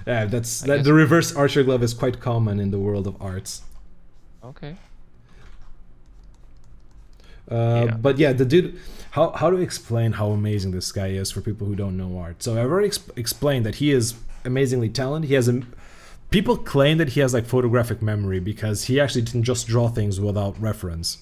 Yeah, 0.06 0.26
that's 0.26 0.60
that. 0.62 0.84
The 0.84 0.92
reverse 0.94 1.34
archer 1.34 1.62
glove 1.62 1.82
is 1.82 1.92
quite 1.94 2.20
common 2.20 2.60
in 2.60 2.70
the 2.70 2.78
world 2.78 3.06
of 3.06 3.20
arts. 3.20 3.62
Okay. 4.44 4.76
Uh, 7.50 7.84
Yeah. 7.88 7.96
But 7.96 8.18
yeah, 8.18 8.32
the 8.32 8.44
dude. 8.44 8.78
How 9.12 9.30
how 9.32 9.50
to 9.50 9.56
explain 9.58 10.12
how 10.12 10.30
amazing 10.30 10.70
this 10.70 10.90
guy 10.90 11.08
is 11.08 11.30
for 11.30 11.40
people 11.42 11.66
who 11.66 11.74
don't 11.76 11.96
know 11.96 12.16
art? 12.18 12.42
So 12.42 12.52
I've 12.52 12.70
already 12.70 12.88
exp- 12.88 13.16
explained 13.18 13.66
that 13.66 13.74
he 13.76 13.90
is 13.90 14.14
amazingly 14.44 14.88
talented. 14.88 15.28
He 15.28 15.34
has 15.34 15.48
a. 15.48 15.60
People 16.30 16.56
claim 16.56 16.96
that 16.96 17.10
he 17.10 17.20
has 17.20 17.34
like 17.34 17.44
photographic 17.44 18.00
memory 18.00 18.40
because 18.40 18.84
he 18.84 18.98
actually 18.98 19.20
didn't 19.22 19.42
just 19.42 19.66
draw 19.66 19.88
things 19.88 20.18
without 20.18 20.58
reference. 20.60 21.18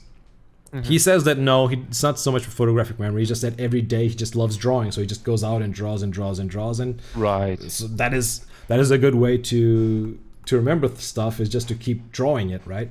He 0.85 1.01
says 1.01 1.25
that 1.25 1.37
no, 1.37 1.67
he, 1.67 1.79
it's 1.89 2.01
not 2.01 2.17
so 2.21 2.31
much 2.31 2.45
for 2.45 2.53
photographic 2.53 3.01
memory. 3.01 3.23
It's 3.23 3.29
just 3.29 3.43
that 3.43 3.59
every 3.59 3.83
day 3.83 4.07
he 4.07 4.15
just 4.15 4.37
loves 4.37 4.57
drawing, 4.57 4.93
so 4.93 5.01
he 5.01 5.07
just 5.09 5.25
goes 5.25 5.43
out 5.43 5.63
and 5.63 5.75
draws 5.75 6.01
and 6.01 6.13
draws 6.13 6.39
and 6.39 6.49
draws, 6.49 6.79
and 6.79 7.03
Right. 7.17 7.61
so 7.73 7.89
that 7.89 8.15
is 8.15 8.47
that 8.69 8.79
is 8.79 8.93
a 8.93 8.99
good 8.99 9.17
way 9.17 9.37
to 9.37 10.17
to 10.47 10.57
remember 10.57 10.87
stuff 10.95 11.41
is 11.41 11.49
just 11.49 11.67
to 11.69 11.75
keep 11.75 12.13
drawing 12.13 12.51
it 12.51 12.63
right 12.67 12.89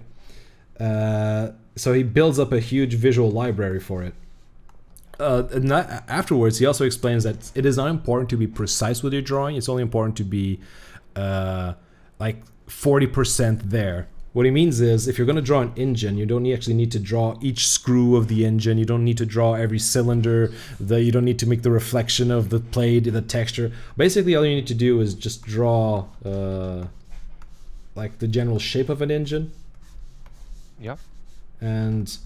uh, 0.79 1.51
so 1.75 1.93
he 1.93 2.03
builds 2.03 2.39
up 2.39 2.51
a 2.51 2.59
huge 2.59 2.95
visual 2.95 3.31
library 3.31 3.79
for 3.79 4.03
it. 4.03 4.13
Uh, 5.19 5.43
afterwards 6.07 6.59
he 6.59 6.65
also 6.65 6.85
explains 6.85 7.25
that 7.25 7.51
it 7.53 7.65
is 7.65 7.75
not 7.75 7.89
important 7.89 8.29
to 8.29 8.37
be 8.37 8.47
precise 8.47 9.03
with 9.03 9.11
your 9.11 9.21
drawing. 9.21 9.57
It's 9.57 9.67
only 9.67 9.83
important 9.83 10.15
to 10.17 10.23
be 10.23 10.61
uh, 11.15 11.73
like 12.19 12.41
40% 12.67 13.63
there. 13.63 14.07
What 14.31 14.45
he 14.45 14.51
means 14.51 14.79
is 14.79 15.07
if 15.07 15.17
you're 15.17 15.25
going 15.25 15.35
to 15.35 15.41
draw 15.41 15.61
an 15.61 15.73
engine 15.75 16.17
you 16.17 16.25
don't 16.25 16.49
actually 16.49 16.75
need 16.75 16.91
to 16.93 16.99
draw 16.99 17.37
each 17.41 17.67
screw 17.67 18.15
of 18.15 18.29
the 18.29 18.45
engine. 18.45 18.77
You 18.77 18.85
don't 18.85 19.03
need 19.03 19.17
to 19.17 19.25
draw 19.25 19.55
every 19.55 19.79
cylinder. 19.79 20.53
The 20.79 21.01
you 21.01 21.11
don't 21.11 21.25
need 21.25 21.39
to 21.39 21.47
make 21.47 21.63
the 21.63 21.71
reflection 21.71 22.31
of 22.31 22.49
the 22.49 22.59
plate 22.61 23.11
the 23.11 23.21
texture. 23.21 23.73
Basically 23.97 24.35
all 24.35 24.45
you 24.45 24.55
need 24.55 24.67
to 24.67 24.75
do 24.75 25.01
is 25.01 25.15
just 25.15 25.41
draw 25.43 26.05
uh, 26.23 26.85
like 27.95 28.19
the 28.19 28.27
general 28.27 28.59
shape 28.59 28.87
of 28.87 29.01
an 29.01 29.11
engine 29.11 29.51
Yeah. 30.79 30.97
And 31.61 32.17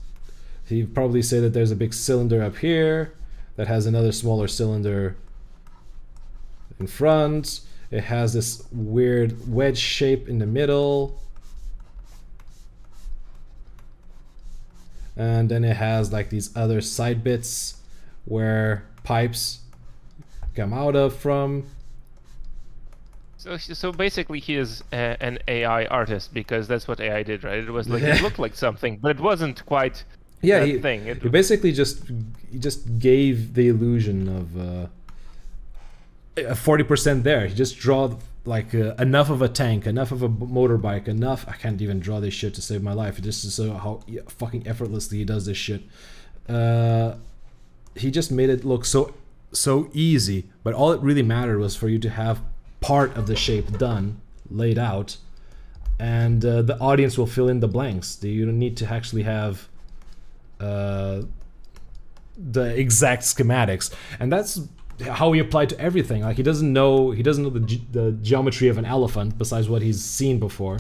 he'd 0.67 0.93
probably 0.93 1.21
say 1.21 1.39
that 1.39 1.53
there's 1.53 1.71
a 1.71 1.75
big 1.75 1.93
cylinder 1.93 2.41
up 2.43 2.57
here 2.57 3.13
that 3.55 3.67
has 3.67 3.85
another 3.85 4.11
smaller 4.11 4.47
cylinder 4.47 5.15
in 6.79 6.87
front. 6.87 7.61
It 7.91 8.05
has 8.05 8.33
this 8.33 8.65
weird 8.71 9.51
wedge 9.51 9.77
shape 9.77 10.27
in 10.27 10.39
the 10.39 10.45
middle. 10.45 11.21
And 15.15 15.49
then 15.49 15.63
it 15.63 15.77
has 15.77 16.11
like 16.11 16.29
these 16.29 16.55
other 16.57 16.81
side 16.81 17.23
bits 17.23 17.77
where 18.25 18.85
pipes 19.03 19.59
come 20.55 20.73
out 20.73 20.95
of 20.95 21.15
from. 21.15 21.67
So, 23.43 23.57
so 23.57 23.91
basically, 23.91 24.39
he 24.39 24.55
is 24.55 24.85
a, 24.93 25.17
an 25.19 25.37
AI 25.49 25.83
artist 25.87 26.33
because 26.33 26.65
that's 26.65 26.87
what 26.87 27.01
AI 27.01 27.23
did, 27.23 27.43
right? 27.43 27.57
It 27.57 27.69
was 27.69 27.89
like 27.89 28.01
it 28.01 28.21
looked 28.21 28.39
like 28.39 28.55
something, 28.55 28.99
but 28.99 29.17
it 29.17 29.19
wasn't 29.19 29.65
quite 29.65 30.05
yeah, 30.41 30.63
he, 30.63 30.79
thing. 30.79 31.07
It, 31.07 31.21
he 31.21 31.27
basically 31.27 31.73
just 31.73 32.03
he 32.49 32.57
just 32.57 32.99
gave 32.99 33.53
the 33.55 33.67
illusion 33.67 34.29
of 34.29 34.45
uh, 36.41 36.55
forty 36.55 36.85
percent 36.85 37.25
there. 37.25 37.45
He 37.45 37.53
just 37.53 37.77
draw 37.77 38.15
like 38.45 38.73
uh, 38.73 38.95
enough 38.95 39.29
of 39.29 39.41
a 39.41 39.49
tank, 39.49 39.87
enough 39.87 40.13
of 40.13 40.21
a 40.23 40.29
motorbike, 40.29 41.09
enough. 41.09 41.45
I 41.45 41.53
can't 41.53 41.81
even 41.81 41.99
draw 41.99 42.21
this 42.21 42.33
shit 42.33 42.53
to 42.53 42.61
save 42.61 42.81
my 42.81 42.93
life. 42.93 43.19
It 43.19 43.23
just 43.23 43.43
is 43.43 43.55
so 43.55 43.73
how 43.73 43.99
fucking 44.29 44.65
effortlessly 44.65 45.17
he 45.17 45.25
does 45.25 45.45
this 45.45 45.57
shit. 45.57 45.81
Uh, 46.47 47.15
he 47.93 48.09
just 48.09 48.31
made 48.31 48.49
it 48.49 48.63
look 48.63 48.85
so 48.85 49.13
so 49.51 49.89
easy. 49.91 50.45
But 50.63 50.73
all 50.73 50.93
it 50.93 51.01
really 51.01 51.23
mattered 51.23 51.59
was 51.59 51.75
for 51.75 51.89
you 51.89 51.99
to 51.99 52.09
have 52.09 52.41
part 52.83 53.15
of 53.15 53.27
the 53.27 53.35
shape 53.35 53.77
done, 53.77 54.19
laid 54.49 54.77
out, 54.77 55.17
and 55.99 56.43
uh, 56.45 56.61
the 56.61 56.77
audience 56.79 57.17
will 57.17 57.25
fill 57.25 57.47
in 57.47 57.61
the 57.61 57.67
blanks. 57.67 58.21
You 58.21 58.45
don't 58.45 58.59
need 58.59 58.75
to 58.77 58.85
actually 58.85 59.23
have 59.23 59.69
uh, 60.59 61.21
the 62.37 62.77
exact 62.77 63.23
schematics, 63.23 63.93
and 64.19 64.31
that's 64.31 64.59
how 65.09 65.31
he 65.31 65.39
applied 65.39 65.69
to 65.69 65.79
everything. 65.79 66.23
Like 66.23 66.37
he 66.37 66.43
doesn't 66.43 66.71
know 66.71 67.11
he 67.11 67.23
doesn't 67.23 67.43
know 67.43 67.49
the, 67.49 67.61
ge- 67.61 67.91
the 67.91 68.11
geometry 68.21 68.67
of 68.67 68.77
an 68.77 68.85
elephant 68.85 69.37
besides 69.37 69.69
what 69.69 69.81
he's 69.81 70.03
seen 70.03 70.37
before. 70.39 70.79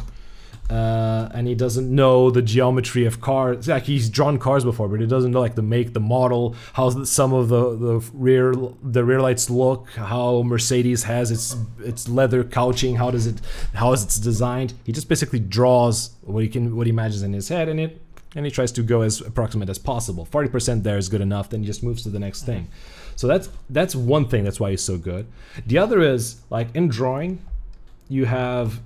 Uh, 0.69 1.29
and 1.33 1.47
he 1.47 1.53
doesn't 1.53 1.93
know 1.93 2.31
the 2.31 2.41
geometry 2.41 3.05
of 3.05 3.19
cars. 3.19 3.67
Like 3.67 3.83
he's 3.83 4.09
drawn 4.09 4.39
cars 4.39 4.63
before, 4.63 4.87
but 4.87 5.01
he 5.01 5.05
doesn't 5.05 5.31
know 5.31 5.41
like 5.41 5.55
the 5.55 5.61
make, 5.61 5.93
the 5.93 5.99
model, 5.99 6.55
how 6.73 6.89
some 7.03 7.33
of 7.33 7.49
the, 7.49 7.75
the 7.75 8.09
rear 8.13 8.55
the 8.81 9.03
rear 9.03 9.19
lights 9.19 9.49
look, 9.49 9.89
how 9.91 10.41
Mercedes 10.41 11.03
has 11.03 11.31
its 11.31 11.55
its 11.79 12.07
leather 12.07 12.43
couching, 12.43 12.95
how 12.95 13.11
does 13.11 13.27
it 13.27 13.41
how 13.73 13.91
is 13.91 14.03
it's 14.03 14.17
designed. 14.17 14.73
He 14.85 14.93
just 14.93 15.09
basically 15.09 15.39
draws 15.39 16.11
what 16.21 16.43
he 16.43 16.49
can 16.49 16.75
what 16.75 16.87
he 16.87 16.91
imagines 16.91 17.23
in 17.23 17.33
his 17.33 17.49
head, 17.49 17.67
and 17.67 17.79
it 17.79 18.01
and 18.35 18.45
he 18.45 18.51
tries 18.51 18.71
to 18.71 18.83
go 18.83 19.01
as 19.01 19.21
approximate 19.21 19.69
as 19.69 19.77
possible. 19.77 20.25
Forty 20.25 20.49
percent 20.49 20.83
there 20.83 20.97
is 20.97 21.09
good 21.09 21.21
enough. 21.21 21.49
Then 21.49 21.59
he 21.59 21.67
just 21.67 21.83
moves 21.83 22.03
to 22.03 22.09
the 22.09 22.19
next 22.19 22.45
thing. 22.45 22.69
So 23.15 23.27
that's 23.27 23.49
that's 23.69 23.95
one 23.95 24.27
thing. 24.27 24.43
That's 24.45 24.61
why 24.61 24.71
he's 24.71 24.81
so 24.81 24.97
good. 24.97 25.27
The 25.67 25.77
other 25.77 26.01
is 26.01 26.41
like 26.49 26.73
in 26.73 26.87
drawing, 26.87 27.41
you 28.07 28.25
have 28.25 28.79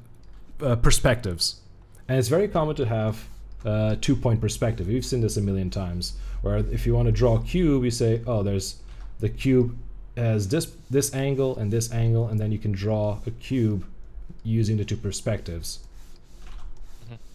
uh, 0.61 0.75
perspectives. 0.75 1.61
And 2.07 2.17
it's 2.17 2.29
very 2.29 2.47
common 2.47 2.75
to 2.77 2.85
have 2.85 3.27
uh, 3.65 3.95
two 3.99 4.15
point 4.15 4.39
perspective. 4.41 4.87
We've 4.87 5.05
seen 5.05 5.21
this 5.21 5.37
a 5.37 5.41
million 5.41 5.69
times. 5.69 6.13
Where 6.41 6.57
if 6.57 6.85
you 6.85 6.93
want 6.93 7.07
to 7.07 7.11
draw 7.11 7.37
a 7.37 7.43
cube, 7.43 7.83
you 7.83 7.91
say, 7.91 8.21
oh, 8.27 8.43
there's 8.43 8.81
the 9.19 9.29
cube 9.29 9.75
has 10.15 10.47
this 10.47 10.65
this 10.89 11.13
angle 11.13 11.57
and 11.57 11.71
this 11.71 11.91
angle, 11.91 12.27
and 12.27 12.39
then 12.39 12.51
you 12.51 12.59
can 12.59 12.71
draw 12.71 13.19
a 13.25 13.31
cube 13.31 13.85
using 14.43 14.77
the 14.77 14.85
two 14.85 14.97
perspectives 14.97 15.79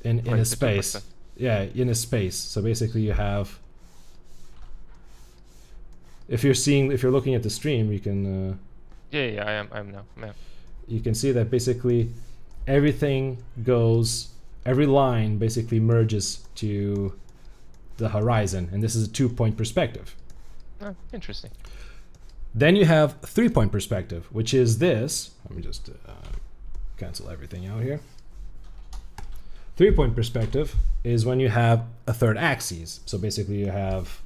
in 0.05 0.21
in 0.21 0.33
Right, 0.33 0.41
a 0.41 0.45
space. 0.45 0.97
Yeah, 1.37 1.63
in 1.75 1.89
a 1.89 1.95
space. 1.95 2.37
So 2.37 2.63
basically, 2.63 3.03
you 3.03 3.13
have. 3.13 3.59
If 6.29 6.45
you're 6.45 6.55
seeing, 6.55 6.93
if 6.93 7.03
you're 7.03 7.13
looking 7.13 7.35
at 7.35 7.43
the 7.43 7.51
stream, 7.51 7.93
you 7.93 8.01
can. 8.01 8.51
Uh, 8.51 8.55
yeah, 9.11 9.27
yeah, 9.27 9.45
I 9.47 9.53
am. 9.53 9.69
I 9.73 9.79
am 9.81 9.91
now. 9.91 10.05
Yeah. 10.19 10.33
you 10.89 11.01
can 11.01 11.15
see 11.15 11.33
that 11.33 11.51
basically 11.51 12.11
everything 12.67 13.39
goes 13.65 14.29
every 14.65 14.87
line 14.87 15.39
basically 15.39 15.81
merges 15.81 16.47
to 16.57 17.13
the 17.97 18.09
horizon 18.11 18.69
and 18.73 18.83
this 18.83 18.95
is 18.95 19.07
a 19.09 19.11
two 19.11 19.29
point 19.29 19.57
perspective. 19.57 20.15
Oh, 20.81 20.95
interesting. 21.13 21.51
then 22.55 22.75
you 22.77 22.85
have 22.85 23.21
three 23.23 23.49
point 23.49 23.71
perspective 23.73 24.27
which 24.33 24.53
is 24.55 24.79
this. 24.79 25.31
Let 25.49 25.57
me 25.57 25.63
just 25.63 25.89
uh, 25.89 26.13
cancel 26.97 27.29
everything 27.31 27.67
out 27.67 27.83
here. 27.83 28.01
Three 29.77 29.91
point 29.91 30.15
perspective 30.15 30.75
is 31.05 31.25
when 31.25 31.41
you 31.41 31.49
have 31.49 31.85
a 32.07 32.13
third 32.13 32.37
axis. 32.37 33.01
So 33.07 33.19
basically 33.19 33.59
you 33.59 33.71
have 33.71 34.21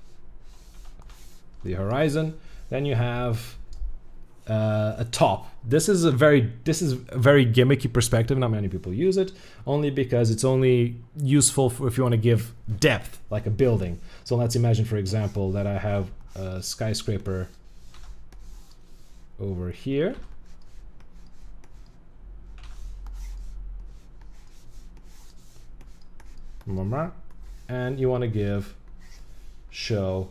the 1.65 1.75
horizon 1.75 2.39
then 2.69 2.85
you 2.85 2.95
have 2.95 3.57
uh, 4.49 4.95
a 4.99 5.05
top. 5.11 5.51
This 5.65 5.89
is 5.89 6.05
a 6.05 6.13
very 6.13 6.53
this 6.65 6.81
is 6.83 6.93
a 6.93 7.19
very 7.19 7.45
gimmicky 7.45 7.93
perspective. 7.93 8.39
Not 8.39 8.51
many 8.51 8.69
people 8.69 8.93
use 8.93 9.17
it, 9.17 9.33
only 9.67 9.91
because 9.91 10.31
it's 10.31 10.45
only 10.45 10.97
useful 11.17 11.71
for 11.71 11.89
if 11.89 11.97
you 11.97 12.05
want 12.05 12.13
to 12.13 12.19
give 12.19 12.53
depth, 12.79 13.21
like 13.31 13.47
a 13.47 13.51
building. 13.51 14.01
So 14.25 14.37
let's 14.37 14.55
imagine, 14.55 14.85
for 14.85 14.97
example, 14.97 15.53
that 15.53 15.67
I 15.67 15.79
have 15.79 16.11
a 16.37 16.63
skyscraper 16.63 17.49
over 19.41 19.71
here. 19.71 20.15
And 27.69 27.99
you 28.01 28.09
want 28.09 28.23
to 28.23 28.29
give 28.29 28.75
show. 29.71 30.29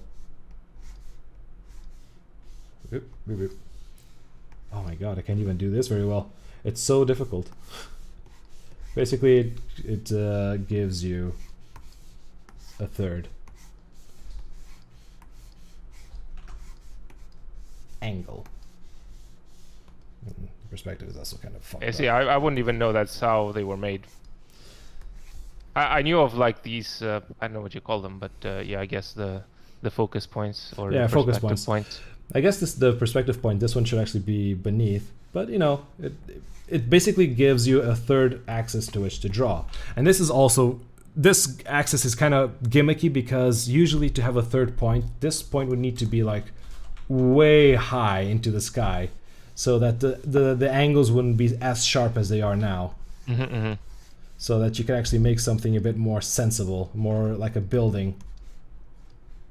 Oh 4.74 4.82
my 4.84 4.96
god, 4.96 5.18
I 5.18 5.22
can't 5.22 5.40
even 5.40 5.58
do 5.58 5.70
this 5.70 5.88
very 5.88 6.06
well. 6.06 6.32
It's 6.64 6.82
so 6.82 7.06
difficult. 7.06 7.50
Basically, 8.96 9.38
it, 9.40 9.54
it 9.84 10.12
uh, 10.12 10.58
gives 10.58 11.04
you 11.04 11.36
a 12.80 12.88
third 12.88 13.28
angle. 18.02 18.46
Mm, 20.28 20.48
Perspective 20.70 21.08
is 21.08 21.18
also 21.18 21.38
kind 21.38 21.56
of 21.56 21.62
fucked 21.64 21.84
Yeah, 21.84 21.92
see, 21.92 22.08
I, 22.08 22.22
I 22.24 22.38
wouldn't 22.38 22.60
even 22.60 22.78
know 22.78 22.92
that's 22.92 23.20
how 23.20 23.52
they 23.52 23.64
were 23.64 23.78
made. 23.78 24.02
I, 25.76 26.00
I 26.00 26.02
knew 26.02 26.20
of 26.20 26.34
like 26.34 26.64
these. 26.64 27.02
Uh, 27.02 27.22
I 27.40 27.48
don't 27.48 27.54
know 27.54 27.62
what 27.62 27.76
you 27.76 27.82
call 27.82 28.02
them, 28.02 28.20
but 28.20 28.32
uh, 28.44 28.60
yeah, 28.60 28.82
I 28.82 28.86
guess 28.86 29.14
the 29.14 29.44
the 29.82 29.92
focus 29.92 30.26
points 30.26 30.74
or 30.78 30.92
Yeah, 30.92 31.08
focus 31.08 31.38
perspective 31.38 31.66
points. 31.66 31.66
points. 31.66 32.02
I 32.34 32.42
guess 32.42 32.60
this 32.60 32.74
the 32.74 32.94
perspective 32.94 33.42
point. 33.42 33.60
This 33.60 33.76
one 33.76 33.86
should 33.86 34.00
actually 34.00 34.22
be 34.22 34.54
beneath, 34.54 35.12
but 35.32 35.50
you 35.50 35.60
know, 35.60 35.86
it 36.02 36.14
it 36.68 36.90
basically 36.90 37.28
gives 37.28 37.68
you 37.68 37.82
a 37.82 37.96
third 37.96 38.42
axis 38.48 38.88
to 38.88 39.02
which 39.02 39.20
to 39.22 39.30
draw. 39.30 39.66
And 39.96 40.06
this 40.06 40.20
is 40.20 40.30
also 40.30 40.80
this 41.16 41.58
axis 41.66 42.04
is 42.04 42.16
kind 42.16 42.34
of 42.34 42.52
gimmicky 42.64 43.12
because 43.12 43.70
usually 43.70 44.10
to 44.10 44.22
have 44.22 44.36
a 44.36 44.42
third 44.42 44.76
point, 44.78 45.06
this 45.22 45.42
point 45.42 45.70
would 45.70 45.80
need 45.80 45.98
to 46.00 46.06
be 46.06 46.24
like 46.24 46.46
way 47.08 47.76
high 47.76 48.22
into 48.22 48.52
the 48.52 48.62
sky, 48.62 49.10
so 49.54 49.80
that 49.80 50.00
the 50.00 50.20
the, 50.24 50.56
the 50.56 50.70
angles 50.70 51.12
wouldn't 51.12 51.38
be 51.38 51.56
as 51.62 51.86
sharp 51.86 52.18
as 52.18 52.30
they 52.30 52.42
are 52.42 52.56
now. 52.56 52.96
hmm 53.28 53.44
hmm 53.44 53.74
So 54.38 54.60
that 54.60 54.78
you 54.78 54.86
can 54.86 54.96
actually 54.96 55.20
make 55.20 55.40
something 55.40 55.78
a 55.78 55.82
bit 55.82 55.98
more 55.98 56.22
sensible, 56.22 56.90
more 56.94 57.34
like 57.34 57.56
a 57.56 57.62
building. 57.62 58.16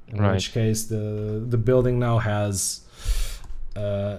In 0.07 0.19
Right. 0.21 0.33
which 0.33 0.53
case, 0.53 0.83
the 0.85 1.43
the 1.47 1.57
building 1.57 1.99
now 1.99 2.19
has 2.19 2.81
uh, 3.75 4.17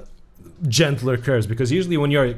gentler 0.69 1.17
curves 1.17 1.47
because 1.47 1.71
usually 1.73 1.97
when 1.97 2.11
you're 2.11 2.35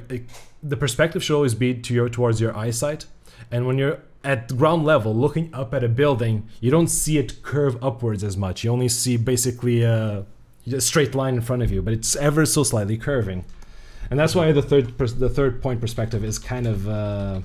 the 0.62 0.76
perspective 0.76 1.22
should 1.22 1.34
always 1.36 1.54
be 1.54 1.74
to 1.74 1.94
your 1.94 2.08
towards 2.08 2.40
your 2.40 2.56
eyesight, 2.56 3.06
and 3.50 3.66
when 3.66 3.78
you're 3.78 3.98
at 4.24 4.56
ground 4.56 4.84
level 4.84 5.14
looking 5.14 5.48
up 5.54 5.72
at 5.72 5.82
a 5.84 5.88
building, 5.88 6.46
you 6.60 6.70
don't 6.70 6.88
see 6.88 7.18
it 7.18 7.42
curve 7.42 7.82
upwards 7.82 8.22
as 8.24 8.36
much. 8.36 8.64
You 8.64 8.70
only 8.72 8.88
see 8.88 9.16
basically 9.16 9.82
a, 9.82 10.24
a 10.72 10.80
straight 10.80 11.14
line 11.14 11.34
in 11.34 11.40
front 11.40 11.62
of 11.62 11.70
you, 11.70 11.80
but 11.82 11.92
it's 11.94 12.16
ever 12.16 12.44
so 12.44 12.64
slightly 12.64 12.98
curving, 12.98 13.44
and 14.10 14.18
that's 14.18 14.34
why 14.34 14.50
the 14.52 14.62
third 14.62 14.98
pers- 14.98 15.14
the 15.14 15.28
third 15.30 15.62
point 15.62 15.80
perspective 15.80 16.22
is 16.24 16.38
kind 16.38 16.66
of. 16.66 16.88
Uh, 16.88 17.40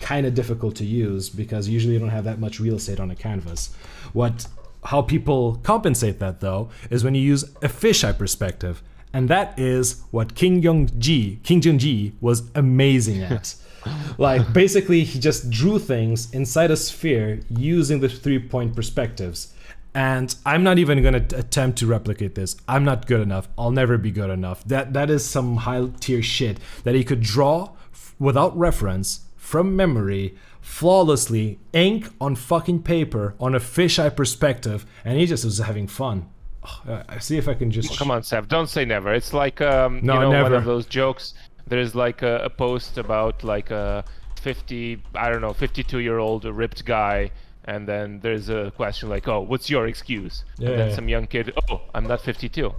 kind 0.00 0.26
of 0.26 0.34
difficult 0.34 0.74
to 0.76 0.84
use 0.84 1.30
because 1.30 1.66
usually 1.68 1.94
you 1.94 2.00
don't 2.00 2.10
have 2.10 2.24
that 2.24 2.38
much 2.38 2.60
real 2.60 2.74
estate 2.74 3.00
on 3.00 3.10
a 3.10 3.14
canvas. 3.14 3.74
What 4.12 4.46
how 4.84 5.02
people 5.02 5.56
compensate 5.62 6.18
that 6.18 6.40
though 6.40 6.70
is 6.90 7.04
when 7.04 7.14
you 7.14 7.22
use 7.22 7.44
a 7.62 7.68
fisheye 7.68 8.16
perspective. 8.16 8.82
And 9.12 9.28
that 9.28 9.58
is 9.58 10.02
what 10.10 10.34
King 10.34 10.60
Jong 10.60 10.90
Ji, 10.98 11.38
King 11.44 11.60
Jong 11.60 11.78
Ji 11.78 12.14
was 12.20 12.50
amazing 12.54 13.22
at. 13.22 13.54
like 14.18 14.52
basically 14.52 15.04
he 15.04 15.18
just 15.18 15.50
drew 15.50 15.78
things 15.78 16.32
inside 16.32 16.70
a 16.70 16.76
sphere 16.76 17.40
using 17.48 18.00
the 18.00 18.08
three 18.08 18.38
point 18.38 18.74
perspectives. 18.74 19.54
And 19.94 20.34
I'm 20.44 20.64
not 20.64 20.78
even 20.78 21.02
going 21.02 21.28
to 21.28 21.38
attempt 21.38 21.78
to 21.78 21.86
replicate 21.86 22.34
this. 22.34 22.56
I'm 22.66 22.84
not 22.84 23.06
good 23.06 23.20
enough. 23.20 23.48
I'll 23.56 23.70
never 23.70 23.96
be 23.96 24.10
good 24.10 24.30
enough. 24.30 24.64
That 24.64 24.92
that 24.94 25.08
is 25.08 25.24
some 25.24 25.58
high 25.58 25.88
tier 26.00 26.22
shit 26.22 26.58
that 26.82 26.96
he 26.96 27.04
could 27.04 27.20
draw 27.20 27.70
f- 27.92 28.14
without 28.18 28.56
reference 28.58 29.20
from 29.36 29.76
memory 29.76 30.36
flawlessly 30.64 31.58
ink 31.74 32.08
on 32.22 32.34
fucking 32.34 32.82
paper 32.82 33.34
on 33.38 33.54
a 33.54 33.60
fisheye 33.60 34.16
perspective 34.16 34.86
and 35.04 35.18
he 35.18 35.26
just 35.26 35.44
was 35.44 35.58
having 35.58 35.86
fun. 35.86 36.26
Oh, 36.64 37.02
I 37.06 37.18
see 37.18 37.36
if 37.36 37.46
i 37.46 37.52
can 37.52 37.70
just 37.70 37.98
come 37.98 38.10
on 38.10 38.22
Sev 38.22 38.48
don't 38.48 38.68
say 38.68 38.86
never. 38.86 39.12
It's 39.12 39.34
like 39.34 39.60
um 39.60 40.00
No, 40.02 40.14
you 40.14 40.20
know 40.20 40.42
one 40.42 40.54
of 40.54 40.64
those 40.64 40.86
jokes. 40.86 41.34
There's 41.66 41.94
like 41.94 42.22
a, 42.22 42.36
a 42.38 42.50
post 42.50 42.96
about 42.96 43.44
like 43.44 43.70
a 43.70 44.04
50 44.40 45.02
i 45.14 45.30
don't 45.30 45.40
know 45.40 45.52
52 45.52 45.98
year 46.00 46.18
old 46.18 46.44
ripped 46.44 46.84
guy 46.84 47.30
and 47.64 47.86
then 47.86 48.20
there's 48.20 48.48
a 48.48 48.72
question 48.76 49.08
like 49.10 49.28
oh 49.28 49.40
what's 49.40 49.68
your 49.68 49.86
excuse? 49.86 50.44
Yeah, 50.58 50.70
and 50.70 50.78
then 50.80 50.88
yeah. 50.88 50.94
some 50.94 51.08
young 51.10 51.26
kid 51.26 51.52
oh 51.70 51.82
i'm 51.94 52.06
not 52.06 52.22
52 52.22 52.72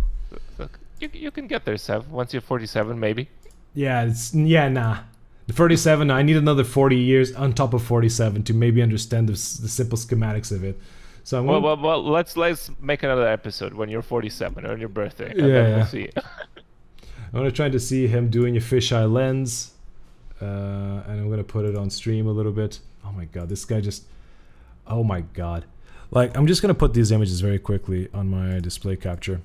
Look, 0.57 0.79
you, 0.99 1.09
you 1.13 1.29
can 1.29 1.45
get 1.45 1.65
there 1.65 1.77
Sev 1.77 2.09
once 2.09 2.33
you're 2.33 2.41
47 2.41 2.99
maybe. 2.99 3.29
Yeah 3.75 4.05
it's 4.05 4.33
yeah 4.33 4.69
nah 4.69 4.97
the 5.47 5.53
47 5.53 6.09
i 6.11 6.21
need 6.21 6.35
another 6.37 6.63
40 6.63 6.95
years 6.97 7.33
on 7.35 7.53
top 7.53 7.73
of 7.73 7.83
47 7.83 8.43
to 8.43 8.53
maybe 8.53 8.81
understand 8.81 9.27
the, 9.29 9.33
the 9.33 9.69
simple 9.69 9.97
schematics 9.97 10.51
of 10.51 10.63
it 10.63 10.79
so 11.23 11.39
i'm 11.39 11.45
well, 11.45 11.61
well, 11.61 11.77
well 11.77 12.03
let's 12.03 12.35
let's 12.37 12.69
make 12.81 13.03
another 13.03 13.27
episode 13.27 13.73
when 13.73 13.89
you're 13.89 14.01
47 14.01 14.65
on 14.65 14.79
your 14.79 14.89
birthday 14.89 15.29
and 15.31 15.39
Yeah, 15.39 15.47
then 15.47 15.69
yeah. 15.69 15.75
we'll 15.77 15.85
see 15.85 16.09
I'm 17.33 17.41
gonna 17.41 17.51
try 17.51 17.67
to 17.69 17.79
see 17.79 18.07
him 18.07 18.29
doing 18.29 18.55
a 18.55 18.61
fisheye 18.61 19.11
lens, 19.11 19.73
uh, 20.41 20.45
and 20.45 21.19
I'm 21.19 21.29
gonna 21.29 21.43
put 21.43 21.65
it 21.65 21.75
on 21.75 21.89
stream 21.89 22.27
a 22.27 22.31
little 22.31 22.53
bit. 22.53 22.79
Oh 23.03 23.11
my 23.11 23.25
god, 23.25 23.49
this 23.49 23.65
guy 23.65 23.81
just. 23.81 24.03
Oh 24.87 25.03
my 25.03 25.19
god, 25.21 25.65
like 26.11 26.37
I'm 26.37 26.47
just 26.47 26.61
gonna 26.61 26.73
put 26.75 26.93
these 26.93 27.11
images 27.11 27.41
very 27.41 27.59
quickly 27.59 28.07
on 28.13 28.29
my 28.29 28.61
display 28.61 28.95
capture. 28.95 29.41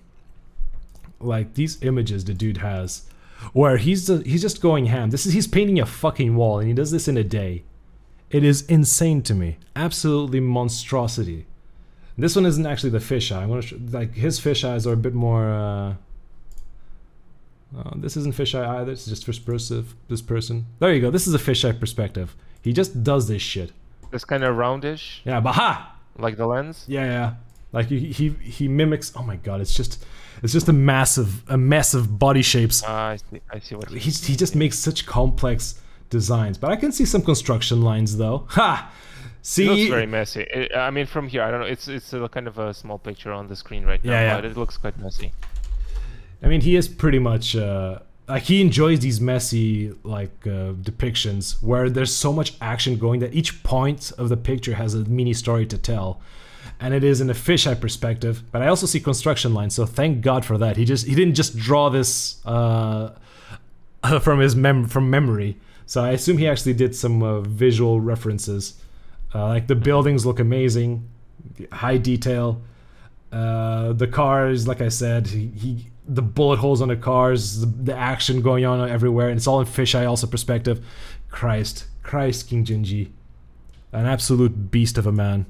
Like 1.19 1.55
these 1.55 1.83
images 1.83 2.25
the 2.25 2.33
dude 2.35 2.59
has, 2.59 3.09
where 3.53 3.77
he's 3.77 4.07
he's 4.25 4.43
just 4.43 4.61
going 4.61 4.87
ham. 4.87 5.11
This 5.11 5.27
is 5.27 5.33
he's 5.33 5.47
painting 5.47 5.79
a 5.81 5.87
fucking 5.87 6.37
wall, 6.37 6.59
and 6.59 6.69
he 6.69 6.75
does 6.75 6.91
this 6.91 7.09
in 7.09 7.17
a 7.17 7.25
day. 7.25 7.65
It 8.31 8.45
is 8.45 8.63
insane 8.63 9.23
to 9.23 9.35
me, 9.35 9.59
absolutely 9.75 10.41
monstrosity. 10.41 11.47
This 12.17 12.37
one 12.37 12.47
isn't 12.47 12.67
actually 12.67 12.91
the 12.91 12.99
fisheye. 12.99 13.37
I'm 13.43 13.49
gonna 13.49 13.63
sh- 13.63 13.75
like 13.91 14.15
his 14.15 14.39
fisheyes 14.41 14.87
are 14.87 14.93
a 14.93 14.97
bit 14.97 15.15
more. 15.15 15.51
Uh, 15.51 15.95
uh, 17.77 17.93
this 17.97 18.17
isn't 18.17 18.35
fisheye 18.35 18.67
either. 18.67 18.93
It's 18.93 19.07
just 19.07 19.25
first 19.25 19.47
person. 19.47 19.87
This 20.09 20.23
person. 20.23 20.67
There 20.81 20.93
you 20.93 21.01
go. 21.01 21.11
This 21.11 21.27
is 21.27 21.35
a 21.35 21.39
fisheye 21.39 21.79
perspective. 21.79 22.35
He 22.63 22.73
just 22.73 23.03
does 23.03 23.27
this 23.29 23.43
shit. 23.43 23.73
It's 24.13 24.25
kind 24.25 24.43
of 24.43 24.57
roundish 24.57 25.21
Yeah, 25.25 25.41
but 25.41 25.53
ha! 25.53 25.95
like 26.19 26.37
the 26.37 26.47
lens 26.47 26.85
Yeah, 26.89 27.05
yeah. 27.05 27.35
Like 27.73 27.87
he 27.87 27.99
he 28.13 28.31
he 28.31 28.69
mimics. 28.69 29.13
Oh 29.17 29.23
my 29.23 29.37
god! 29.37 29.61
It's 29.61 29.75
just 29.75 30.05
it's 30.43 30.53
just 30.53 30.69
a 30.69 30.73
massive 30.73 31.49
a 31.49 31.57
mess 31.57 31.95
of 31.95 32.19
body 32.19 32.43
shapes. 32.43 32.83
Ah, 32.87 33.11
I 33.11 33.17
see. 33.17 33.41
I 33.53 33.59
see 33.61 33.75
what 33.77 33.91
He's, 33.91 34.25
he 34.27 34.35
just 34.37 34.55
makes 34.57 34.79
such 34.79 35.07
complex 35.07 35.81
designs. 36.11 36.59
But 36.59 36.71
I 36.73 36.77
can 36.77 36.91
see 36.93 37.05
some 37.05 37.23
construction 37.23 37.83
lines 37.83 38.17
though. 38.17 38.47
Ha! 38.51 38.93
It 39.43 39.47
See. 39.47 39.67
looks 39.69 39.89
very 39.89 40.07
messy. 40.07 40.43
It, 40.43 40.77
I 40.77 40.91
mean, 40.91 41.07
from 41.07 41.27
here, 41.29 41.43
I 41.43 41.51
don't 41.51 41.61
know. 41.61 41.67
It's 41.67 41.89
it's 41.89 42.13
a 42.13 42.29
kind 42.29 42.47
of 42.47 42.59
a 42.59 42.75
small 42.75 42.99
picture 42.99 43.33
on 43.33 43.47
the 43.49 43.57
screen 43.57 43.85
right 43.87 44.05
now, 44.05 44.13
Yeah, 44.13 44.23
yeah. 44.23 44.35
but 44.37 44.45
it 44.45 44.57
looks 44.57 44.77
quite 44.77 44.99
messy. 44.99 45.33
I 46.43 46.49
mean, 46.49 46.61
he 46.61 46.77
is 46.77 46.89
pretty 46.89 47.19
much 47.19 47.57
uh, 47.57 48.01
like 48.29 48.43
he 48.43 48.61
enjoys 48.61 49.01
these 49.01 49.19
messy 49.21 49.95
like 50.03 50.47
uh, 50.47 50.73
depictions 50.75 51.63
where 51.63 51.89
there's 51.89 52.15
so 52.15 52.33
much 52.35 52.55
action 52.61 52.99
going 52.99 53.21
that 53.21 53.33
each 53.35 53.63
point 53.63 54.13
of 54.19 54.29
the 54.29 54.37
picture 54.37 54.75
has 54.75 54.95
a 54.95 55.05
mini 55.05 55.33
story 55.33 55.65
to 55.67 55.79
tell, 55.79 56.21
and 56.81 56.95
it 56.95 57.05
is 57.05 57.21
in 57.21 57.29
a 57.29 57.35
fisheye 57.35 57.79
perspective. 57.79 58.43
But 58.51 58.63
I 58.63 58.69
also 58.69 58.87
see 58.87 59.01
construction 59.01 59.53
lines, 59.53 59.75
so 59.75 59.85
thank 59.85 60.23
God 60.23 60.45
for 60.45 60.57
that. 60.59 60.77
He 60.77 60.85
just 60.85 61.07
he 61.07 61.15
didn't 61.15 61.35
just 61.35 61.57
draw 61.57 61.91
this 61.91 62.45
uh, 62.47 63.11
from 64.21 64.41
his 64.41 64.57
mem 64.57 64.87
from 64.87 65.11
memory. 65.11 65.59
So 65.87 66.03
I 66.03 66.11
assume 66.11 66.39
he 66.39 66.49
actually 66.49 66.75
did 66.75 66.95
some 66.95 67.23
uh, 67.23 67.41
visual 67.41 68.01
references. 68.01 68.81
Uh, 69.35 69.49
like 69.49 69.67
the 69.67 69.75
buildings 69.75 70.25
look 70.25 70.41
amazing, 70.41 71.09
high 71.73 71.99
detail. 71.99 72.63
Uh, 73.31 73.93
the 73.93 74.07
cars, 74.07 74.67
like 74.67 74.81
I 74.81 74.89
said, 74.89 75.29
he, 75.29 75.49
he 75.49 75.87
the 76.09 76.23
bullet 76.23 76.59
holes 76.59 76.81
on 76.81 76.89
the 76.89 76.97
cars, 76.97 77.61
the, 77.61 77.67
the 77.67 77.95
action 77.95 78.43
going 78.43 78.65
on 78.65 78.89
everywhere, 78.89 79.29
and 79.29 79.37
it's 79.37 79.47
all 79.47 79.61
in 79.61 79.67
fisheye 79.67 80.09
also 80.09 80.27
perspective. 80.27 80.85
Christ, 81.29 81.87
Christ, 82.03 82.49
King 82.49 82.65
Jinji, 82.65 83.11
an 83.93 84.07
absolute 84.07 84.71
beast 84.71 84.99
of 84.99 85.07
a 85.07 85.13
man. 85.13 85.47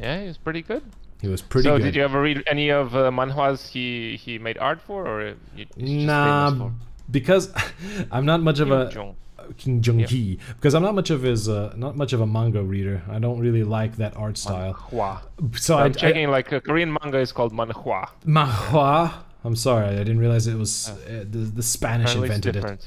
Yeah, 0.00 0.20
he 0.20 0.26
was 0.26 0.38
pretty 0.38 0.62
good. 0.62 0.82
He 1.20 1.28
was 1.28 1.40
pretty 1.40 1.68
so, 1.68 1.78
good. 1.78 1.84
did 1.84 1.96
you 1.96 2.02
ever 2.02 2.20
read 2.20 2.42
any 2.46 2.70
of 2.70 2.94
uh, 2.94 3.10
manhwas 3.10 3.68
he 3.68 4.16
he 4.16 4.38
made 4.38 4.58
art 4.58 4.80
for, 4.80 5.06
or 5.06 5.28
you, 5.28 5.36
you 5.56 5.64
just 5.64 5.78
famous 5.78 6.04
Nah, 6.04 6.70
because 7.10 7.52
I'm 8.12 8.26
not 8.26 8.42
much 8.42 8.60
of 8.60 8.70
a 8.70 8.90
Jung. 8.92 9.16
King 9.58 9.82
Jung 9.82 10.04
Gi 10.04 10.38
because 10.56 10.74
I'm 10.74 10.82
not 10.82 10.94
much 10.94 11.10
of 11.10 11.22
his 11.22 11.48
uh, 11.48 11.72
not 11.76 11.96
much 11.96 12.12
of 12.12 12.20
a 12.20 12.26
manga 12.26 12.62
reader. 12.62 13.02
I 13.08 13.18
don't 13.18 13.38
really 13.40 13.62
like 13.62 13.96
that 13.96 14.16
art 14.16 14.38
style. 14.38 14.74
Manhwa. 14.74 15.20
So 15.58 15.76
I, 15.76 15.84
I'm 15.84 15.90
I 15.90 15.94
checking. 15.94 16.30
like 16.30 16.52
a 16.52 16.60
Korean 16.60 16.96
manga 17.02 17.18
is 17.18 17.32
called 17.32 17.52
manhwa. 17.52 18.08
Manhua. 18.26 19.24
I'm 19.44 19.56
sorry, 19.56 19.88
I 19.88 19.98
didn't 19.98 20.18
realize 20.18 20.46
it 20.46 20.56
was 20.56 20.88
uh, 20.88 21.24
the 21.30 21.38
the 21.38 21.62
Spanish 21.62 22.14
invented 22.14 22.56
it. 22.56 22.86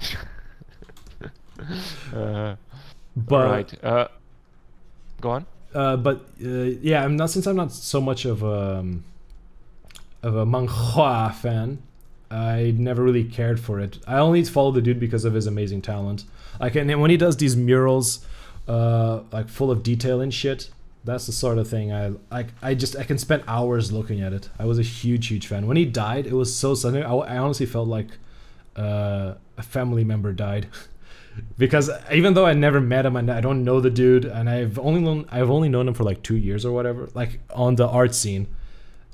uh, 2.14 2.56
But 3.16 3.50
right. 3.50 3.84
Uh, 3.84 4.08
go 5.20 5.30
on. 5.30 5.46
Uh, 5.74 5.96
but 5.96 6.26
uh, 6.44 6.48
yeah, 6.80 7.04
I'm 7.04 7.16
not 7.16 7.30
since 7.30 7.46
I'm 7.46 7.56
not 7.56 7.72
so 7.72 8.00
much 8.00 8.24
of 8.24 8.42
a 8.42 8.78
um, 8.78 9.04
of 10.22 10.36
a 10.36 10.46
manhua 10.46 11.34
fan. 11.34 11.82
I 12.30 12.74
never 12.76 13.02
really 13.02 13.24
cared 13.24 13.60
for 13.60 13.78
it. 13.78 13.98
I 14.06 14.18
only 14.18 14.42
follow 14.44 14.72
the 14.72 14.80
dude 14.80 14.98
because 14.98 15.24
of 15.24 15.34
his 15.34 15.46
amazing 15.46 15.82
talent. 15.82 16.24
Like, 16.58 16.74
and 16.74 17.00
when 17.00 17.10
he 17.10 17.16
does 17.16 17.36
these 17.36 17.56
murals, 17.56 18.24
uh, 18.66 19.20
like 19.30 19.48
full 19.48 19.70
of 19.70 19.82
detail 19.82 20.20
and 20.20 20.32
shit, 20.32 20.70
that's 21.04 21.26
the 21.26 21.32
sort 21.32 21.58
of 21.58 21.68
thing 21.68 21.92
I 21.92 22.12
like. 22.30 22.48
I 22.62 22.74
just 22.74 22.96
I 22.96 23.04
can 23.04 23.18
spend 23.18 23.44
hours 23.46 23.92
looking 23.92 24.22
at 24.22 24.32
it. 24.32 24.48
I 24.58 24.64
was 24.64 24.78
a 24.78 24.82
huge, 24.82 25.28
huge 25.28 25.46
fan. 25.46 25.66
When 25.66 25.76
he 25.76 25.84
died, 25.84 26.26
it 26.26 26.32
was 26.32 26.54
so 26.54 26.74
sudden. 26.74 27.02
I, 27.02 27.12
I 27.12 27.36
honestly 27.36 27.66
felt 27.66 27.88
like 27.88 28.08
uh, 28.76 29.34
a 29.58 29.62
family 29.62 30.04
member 30.04 30.32
died. 30.32 30.68
because 31.58 31.90
even 32.12 32.34
though 32.34 32.46
I 32.46 32.52
never 32.52 32.80
met 32.80 33.06
him 33.06 33.16
and 33.16 33.30
I 33.30 33.40
don't 33.40 33.64
know 33.64 33.80
the 33.80 33.90
dude 33.90 34.24
and 34.24 34.48
I've 34.48 34.78
only 34.78 35.00
known 35.00 35.26
I've 35.30 35.50
only 35.50 35.68
known 35.68 35.88
him 35.88 35.94
for 35.94 36.04
like 36.04 36.22
two 36.22 36.36
years 36.36 36.64
or 36.64 36.72
whatever 36.72 37.08
like 37.14 37.40
on 37.54 37.76
the 37.76 37.86
art 37.86 38.14
scene 38.14 38.48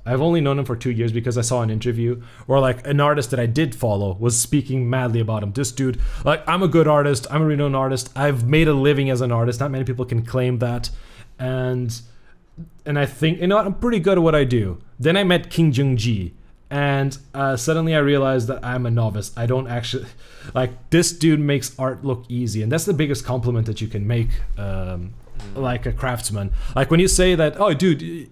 I've 0.07 0.23
only 0.23 0.41
known 0.41 0.59
him 0.59 0.65
for 0.65 0.77
two 0.77 0.91
years 0.91 1.13
because 1.13 1.37
I 1.37 1.43
saw 1.43 1.63
an 1.63 1.71
interview 1.71 2.23
where 2.47 2.59
like 2.59 2.87
an 2.87 3.01
artist 3.01 3.31
that 3.31 3.41
I 3.41 3.47
did 3.47 3.75
follow 3.75 4.15
was 4.15 4.39
speaking 4.39 4.89
madly 4.89 5.21
about 5.21 5.43
him. 5.43 5.53
This 5.53 5.73
dude, 5.73 6.01
like, 6.25 6.43
I'm 6.49 6.63
a 6.63 6.69
good 6.69 6.89
artist. 6.89 7.27
I'm 7.31 7.43
a 7.43 7.45
renowned 7.45 7.77
artist. 7.77 8.11
I've 8.17 8.49
made 8.49 8.69
a 8.69 8.73
living 8.73 9.11
as 9.11 9.21
an 9.21 9.31
artist. 9.31 9.61
Not 9.61 9.71
many 9.71 9.85
people 9.85 10.05
can 10.05 10.25
claim 10.25 10.59
that, 10.59 10.91
and 11.39 12.01
and 12.87 12.99
I 12.99 13.07
think 13.07 13.41
you 13.41 13.47
know 13.47 13.57
what, 13.57 13.67
I'm 13.67 13.75
pretty 13.75 14.01
good 14.01 14.19
at 14.19 14.25
what 14.25 14.35
I 14.35 14.45
do. 14.45 14.79
Then 14.99 15.17
I 15.17 15.25
met 15.25 15.51
King 15.51 15.73
Jung 15.73 15.97
Ji, 15.97 16.35
and 16.71 17.19
uh, 17.35 17.57
suddenly 17.57 17.95
I 17.95 17.99
realized 17.99 18.47
that 18.49 18.65
I'm 18.65 18.87
a 18.87 18.91
novice. 18.91 19.33
I 19.37 19.47
don't 19.47 19.67
actually 19.69 20.07
like 20.55 20.71
this 20.91 21.13
dude 21.13 21.41
makes 21.41 21.79
art 21.79 22.05
look 22.05 22.25
easy, 22.29 22.63
and 22.63 22.71
that's 22.73 22.85
the 22.85 22.95
biggest 22.95 23.25
compliment 23.25 23.67
that 23.67 23.81
you 23.81 23.89
can 23.89 24.07
make, 24.07 24.29
um, 24.59 25.15
like 25.55 25.85
a 25.87 25.93
craftsman. 25.93 26.53
Like 26.77 26.91
when 26.91 27.01
you 27.01 27.09
say 27.09 27.35
that, 27.35 27.61
oh, 27.61 27.75
dude. 27.75 28.31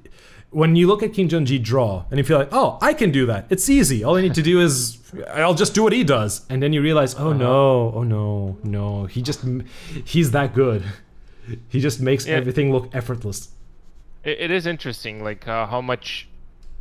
When 0.51 0.77
you 0.77 0.87
look 0.87 1.03
at 1.03 1.13
King 1.13 1.29
Jung 1.29 1.45
Ji 1.45 1.59
draw 1.59 2.07
and 2.11 2.17
you 2.17 2.25
feel 2.25 2.39
like, 2.39 2.49
oh, 2.53 2.79
I 2.81 2.95
can 2.95 3.11
do 3.11 3.27
that. 3.27 3.45
It's 3.51 3.69
easy. 3.69 4.03
All 4.03 4.17
I 4.17 4.23
need 4.23 4.33
to 4.37 4.41
do 4.41 4.63
is 4.63 4.97
I'll 5.29 5.53
just 5.53 5.75
do 5.75 5.83
what 5.83 5.93
he 5.93 6.05
does. 6.05 6.47
And 6.49 6.63
then 6.63 6.73
you 6.73 6.81
realize, 6.81 7.15
oh 7.17 7.35
no, 7.35 7.93
oh 7.95 8.03
no, 8.03 8.57
no. 8.65 9.05
He 9.05 9.21
just 9.21 9.45
he's 10.07 10.31
that 10.31 10.55
good. 10.55 10.85
He 11.69 11.81
just 11.81 12.01
makes 12.01 12.27
Yeah. 12.27 12.37
everything 12.37 12.73
look 12.73 12.89
effortless. 12.95 13.51
It, 14.25 14.41
it 14.41 14.51
is 14.51 14.65
interesting, 14.67 15.23
like 15.23 15.47
uh, 15.47 15.67
how 15.67 15.83
much 15.83 16.31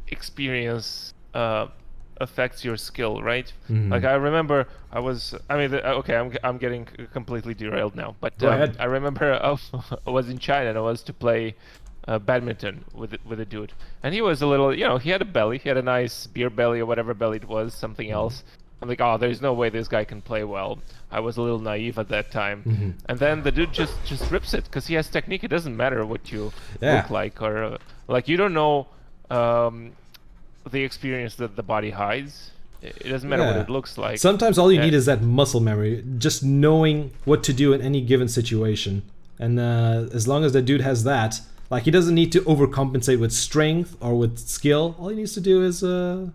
experience 0.08 1.13
uh, 1.38 1.65
affects 2.19 2.60
your 2.67 2.78
skill, 2.78 3.21
right? 3.32 3.50
Mm-hmm. 3.69 3.91
Like 3.93 4.04
I 4.13 4.15
remember, 4.30 4.60
I 4.91 5.00
was, 5.08 5.19
I 5.52 5.54
mean, 5.60 5.69
okay, 6.00 6.15
I'm 6.21 6.30
I'm 6.47 6.58
getting 6.65 6.84
completely 7.13 7.54
derailed 7.54 7.95
now, 7.95 8.10
but 8.23 8.34
um. 8.43 8.76
I 8.80 8.86
remember 8.97 9.26
I 10.08 10.10
was 10.17 10.28
in 10.34 10.39
China 10.39 10.67
and 10.71 10.78
I 10.78 10.82
was 10.91 11.04
to 11.04 11.13
play 11.13 11.54
uh, 12.08 12.19
badminton 12.28 12.76
with 13.02 13.12
with 13.30 13.39
a 13.39 13.45
dude, 13.54 13.71
and 14.04 14.13
he 14.17 14.21
was 14.30 14.41
a 14.41 14.47
little, 14.54 14.71
you 14.80 14.86
know, 14.89 14.97
he 15.06 15.10
had 15.15 15.21
a 15.21 15.30
belly, 15.38 15.58
he 15.63 15.67
had 15.71 15.78
a 15.78 15.88
nice 15.97 16.15
beer 16.34 16.50
belly 16.50 16.80
or 16.84 16.86
whatever 16.91 17.13
belly 17.13 17.38
it 17.43 17.47
was, 17.58 17.73
something 17.73 18.08
Mm-hmm. 18.08 18.21
else. 18.23 18.43
I'm 18.82 18.88
like, 18.93 19.02
oh, 19.08 19.17
there's 19.17 19.41
no 19.41 19.54
way 19.54 19.67
this 19.71 19.88
guy 19.95 20.04
can 20.06 20.21
play 20.21 20.43
well. 20.56 20.71
I 21.17 21.19
was 21.28 21.38
a 21.38 21.41
little 21.45 21.63
naive 21.71 21.97
at 22.04 22.10
that 22.15 22.28
time, 22.41 22.58
Mm-hmm. 22.63 22.91
and 23.10 23.15
then 23.23 23.36
the 23.47 23.52
dude 23.58 23.73
just 23.82 23.95
just 24.12 24.23
rips 24.36 24.52
it 24.58 24.63
because 24.67 24.86
he 24.89 24.95
has 25.00 25.08
technique. 25.17 25.43
It 25.47 25.52
doesn't 25.58 25.76
matter 25.84 26.00
what 26.06 26.23
you 26.34 26.41
Yeah. 26.82 26.95
look 26.95 27.10
like 27.19 27.36
or 27.47 27.54
uh, 27.63 27.78
like 28.15 28.26
you 28.32 28.38
don't 28.41 28.54
know 28.62 28.73
um, 29.39 29.76
the 30.71 30.84
experience 30.84 31.36
that 31.36 31.56
the 31.56 31.63
body 31.63 31.91
hides. 31.91 32.51
It 32.82 33.10
doesn't 33.10 33.27
matter 33.27 33.43
what 33.45 33.58
it 33.58 33.69
looks 33.69 33.97
like. 33.97 34.19
Sometimes 34.19 34.58
all 34.58 34.71
you 34.71 34.77
Yeah. 34.80 34.86
need 34.86 34.93
is 34.93 35.06
that 35.08 35.21
muscle 35.23 35.60
memory, 35.60 36.03
just 36.19 36.43
knowing 36.43 37.12
what 37.25 37.43
to 37.43 37.53
do 37.53 37.73
in 37.73 37.82
any 37.82 38.01
given 38.01 38.27
situation. 38.27 39.01
And 39.39 39.60
uh, 39.60 40.06
as 40.13 40.27
long 40.27 40.43
as 40.43 40.53
the 40.53 40.62
dude 40.62 40.82
has 40.82 41.03
that, 41.03 41.41
like 41.69 41.84
he 41.84 41.91
doesn't 41.91 42.13
need 42.15 42.32
to 42.34 42.41
overcompensate 42.41 43.19
with 43.19 43.32
strength 43.34 43.97
or 43.99 44.15
with 44.17 44.38
skill. 44.39 44.95
All 44.99 45.10
he 45.10 45.15
needs 45.15 45.34
to 45.34 45.41
do 45.41 45.63
is 45.65 45.84
uh, 45.84 46.27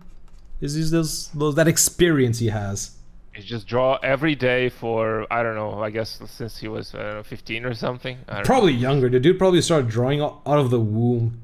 is 0.61 0.77
use 0.77 0.91
those, 0.91 1.29
those 1.29 1.55
that 1.55 1.67
experience 1.67 2.39
he 2.39 2.47
has. 2.47 2.91
He 3.33 3.41
just 3.41 3.65
draw 3.65 3.97
every 4.03 4.35
day 4.35 4.69
for 4.69 5.25
I 5.31 5.41
don't 5.43 5.55
know. 5.55 5.81
I 5.81 5.89
guess 5.89 6.19
since 6.25 6.57
he 6.59 6.67
was 6.67 6.93
uh, 6.93 7.23
15 7.25 7.65
or 7.65 7.73
something. 7.73 8.17
Probably 8.43 8.73
younger. 8.73 9.09
The 9.09 9.19
dude 9.19 9.39
probably 9.39 9.61
started 9.61 9.89
drawing 9.89 10.21
out 10.21 10.41
of 10.45 10.69
the 10.69 10.79
womb. 10.79 11.39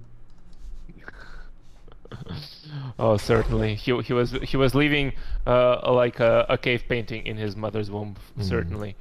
Oh, 2.99 3.15
certainly. 3.17 3.75
He 3.75 3.97
he 4.01 4.13
was 4.13 4.31
he 4.31 4.57
was 4.57 4.75
leaving 4.75 5.13
uh, 5.47 5.91
like 5.91 6.19
a, 6.19 6.45
a 6.49 6.57
cave 6.57 6.83
painting 6.89 7.25
in 7.25 7.37
his 7.37 7.55
mother's 7.55 7.89
womb. 7.89 8.15
Certainly. 8.41 8.95